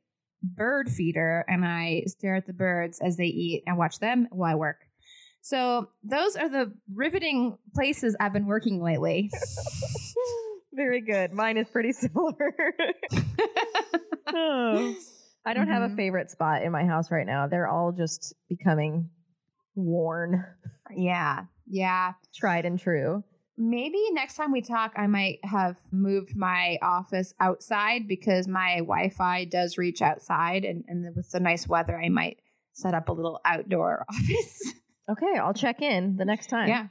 bird 0.44 0.90
feeder 0.90 1.46
and 1.48 1.66
I 1.66 2.04
stare 2.08 2.36
at 2.36 2.48
the 2.48 2.54
birds 2.54 3.00
as 3.00 3.18
they 3.18 3.26
eat 3.26 3.64
and 3.68 3.78
watch 3.78 4.00
them 4.00 4.28
while 4.32 4.52
I 4.52 4.56
work. 4.56 4.78
So 5.42 5.90
those 6.04 6.36
are 6.36 6.50
the 6.50 6.72
riveting 6.94 7.58
places 7.74 8.16
I've 8.20 8.34
been 8.34 8.46
working 8.46 8.82
lately. 8.82 9.32
Very 10.74 11.02
good. 11.02 11.34
Mine 11.34 11.58
is 11.58 11.68
pretty 11.70 11.92
similar. 11.94 12.36
Oh. 14.34 14.96
I 15.46 15.54
don't 15.54 15.68
have 15.68 15.82
a 15.84 15.88
Mhm. 15.90 15.96
favorite 15.98 16.30
spot 16.30 16.62
in 16.64 16.72
my 16.72 16.86
house 16.86 17.12
right 17.12 17.26
now. 17.26 17.48
They're 17.48 17.68
all 17.68 17.92
just 17.92 18.34
becoming 18.48 19.10
worn, 19.76 20.46
yeah. 20.96 21.46
Yeah. 21.68 22.14
tried 22.34 22.66
and 22.66 22.80
true. 22.80 23.24
Maybe 23.58 24.00
next 24.12 24.36
time 24.36 24.52
we 24.52 24.62
talk, 24.62 24.94
I 24.96 25.08
might 25.08 25.40
have 25.44 25.78
moved 25.92 26.36
my 26.36 26.78
office 26.82 27.34
outside 27.40 28.08
because 28.08 28.48
my 28.48 28.78
Wi 28.78 29.10
Fi 29.10 29.46
does 29.46 29.78
reach 29.78 30.02
outside. 30.02 30.64
And, 30.66 30.84
and 30.88 31.16
with 31.16 31.30
the 31.32 31.40
nice 31.40 31.68
weather, 31.68 32.00
I 32.00 32.10
might 32.10 32.38
set 32.74 32.94
up 32.94 33.10
a 33.10 33.14
little 33.14 33.40
outdoor 33.46 34.06
office. 34.10 34.74
Okay, 35.10 35.38
I'll 35.38 35.54
check 35.54 35.82
in 35.82 36.16
the 36.18 36.26
next 36.26 36.48
time. 36.48 36.70
yeah. 36.70 36.88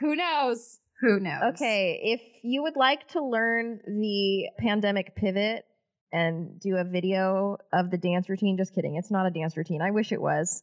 Who 0.00 0.14
knows? 0.16 0.78
Who 1.00 1.20
knows? 1.20 1.54
Okay, 1.54 2.00
if 2.02 2.20
you 2.42 2.62
would 2.62 2.76
like 2.76 3.06
to 3.08 3.24
learn 3.24 3.80
the 3.86 4.48
pandemic 4.58 5.14
pivot 5.14 5.64
and 6.12 6.58
do 6.60 6.76
a 6.76 6.84
video 6.84 7.56
of 7.72 7.90
the 7.90 7.98
dance 7.98 8.28
routine, 8.28 8.56
just 8.56 8.74
kidding, 8.74 8.96
it's 8.96 9.10
not 9.10 9.26
a 9.26 9.30
dance 9.30 9.56
routine. 9.56 9.80
I 9.80 9.90
wish 9.92 10.10
it 10.12 10.20
was. 10.20 10.62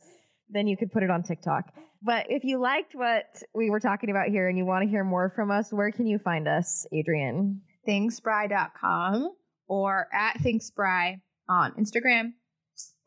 Then 0.49 0.67
you 0.67 0.75
could 0.77 0.91
put 0.91 1.03
it 1.03 1.09
on 1.09 1.23
TikTok. 1.23 1.73
But 2.05 2.27
if 2.29 2.43
you 2.43 2.59
liked 2.59 2.93
what 2.93 3.25
we 3.55 3.71
were 3.71 3.79
talking 3.79 4.11
about 4.11 4.27
here 4.27 4.47
and 4.47 4.55
you 4.57 4.63
want 4.63 4.83
to 4.83 4.89
hear 4.89 5.03
more 5.03 5.29
from 5.29 5.49
us, 5.49 5.73
where 5.73 5.91
can 5.91 6.05
you 6.05 6.19
find 6.19 6.47
us, 6.47 6.85
Adrian? 6.93 7.61
Thinkspry.com 7.87 9.31
or 9.67 10.07
at 10.13 10.37
Thinkspry 10.37 11.21
on 11.49 11.71
Instagram, 11.73 12.33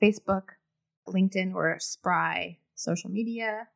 Facebook, 0.03 0.43
LinkedIn, 1.07 1.55
or 1.55 1.77
Spry 1.79 2.59
social 2.75 3.11
media, 3.11 3.69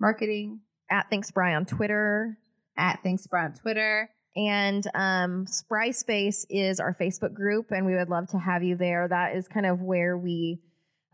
marketing, 0.00 0.60
At 0.88 1.10
Thinkspry 1.10 1.56
on 1.56 1.66
Twitter. 1.66 2.38
at 2.76 3.02
Thinkspry 3.04 3.44
on 3.44 3.52
Twitter. 3.54 4.10
And 4.36 4.84
um, 4.94 5.46
Spry 5.48 5.90
Space 5.90 6.46
is 6.48 6.78
our 6.78 6.94
Facebook 6.94 7.34
group, 7.34 7.72
and 7.72 7.84
we 7.84 7.94
would 7.96 8.08
love 8.08 8.28
to 8.28 8.38
have 8.38 8.62
you 8.62 8.76
there. 8.76 9.08
That 9.08 9.34
is 9.34 9.48
kind 9.48 9.66
of 9.66 9.80
where 9.80 10.16
we 10.16 10.60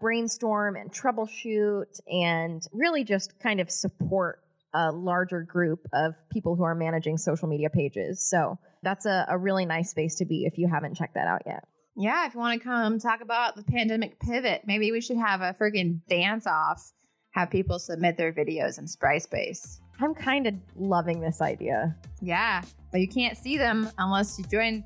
brainstorm 0.00 0.76
and 0.76 0.92
troubleshoot 0.92 2.00
and 2.06 2.62
really 2.72 3.04
just 3.04 3.38
kind 3.40 3.60
of 3.60 3.70
support 3.70 4.40
a 4.74 4.92
larger 4.92 5.42
group 5.42 5.86
of 5.92 6.14
people 6.30 6.54
who 6.54 6.62
are 6.62 6.74
managing 6.74 7.16
social 7.16 7.48
media 7.48 7.70
pages. 7.70 8.28
So 8.28 8.58
that's 8.82 9.06
a, 9.06 9.24
a 9.28 9.38
really 9.38 9.64
nice 9.64 9.90
space 9.90 10.16
to 10.16 10.26
be 10.26 10.44
if 10.44 10.58
you 10.58 10.68
haven't 10.68 10.94
checked 10.94 11.14
that 11.14 11.26
out 11.26 11.42
yet. 11.46 11.64
Yeah, 11.96 12.26
if 12.26 12.34
you 12.34 12.40
want 12.40 12.60
to 12.60 12.64
come 12.64 12.98
talk 12.98 13.22
about 13.22 13.56
the 13.56 13.62
pandemic 13.62 14.20
pivot, 14.20 14.62
maybe 14.66 14.92
we 14.92 15.00
should 15.00 15.16
have 15.16 15.40
a 15.40 15.54
friggin' 15.58 16.00
dance 16.08 16.46
off, 16.46 16.92
have 17.30 17.50
people 17.50 17.78
submit 17.78 18.18
their 18.18 18.34
videos 18.34 18.78
in 18.78 18.86
Spry 18.86 19.16
Space. 19.16 19.80
I'm 19.98 20.14
kind 20.14 20.46
of 20.46 20.54
loving 20.76 21.20
this 21.20 21.40
idea. 21.40 21.96
Yeah, 22.20 22.62
but 22.92 23.00
you 23.00 23.08
can't 23.08 23.38
see 23.38 23.56
them 23.56 23.90
unless 23.96 24.38
you 24.38 24.44
join 24.44 24.84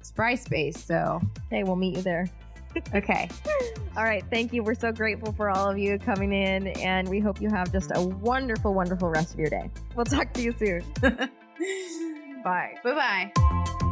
Spry 0.00 0.36
Space. 0.36 0.82
So, 0.82 1.20
Hey, 1.50 1.64
we'll 1.64 1.76
meet 1.76 1.96
you 1.96 2.02
there. 2.02 2.30
Okay. 2.94 3.28
All 3.96 4.04
right. 4.04 4.24
Thank 4.30 4.52
you. 4.52 4.62
We're 4.62 4.74
so 4.74 4.92
grateful 4.92 5.32
for 5.32 5.50
all 5.50 5.70
of 5.70 5.78
you 5.78 5.98
coming 5.98 6.32
in, 6.32 6.68
and 6.68 7.08
we 7.08 7.18
hope 7.20 7.40
you 7.40 7.50
have 7.50 7.72
just 7.72 7.90
a 7.94 8.00
wonderful, 8.02 8.74
wonderful 8.74 9.08
rest 9.08 9.34
of 9.34 9.40
your 9.40 9.50
day. 9.50 9.70
We'll 9.96 10.04
talk 10.04 10.32
to 10.34 10.42
you 10.42 10.54
soon. 10.58 10.84
bye 12.44 12.74
Bye. 12.84 13.30
bye. 13.32 13.84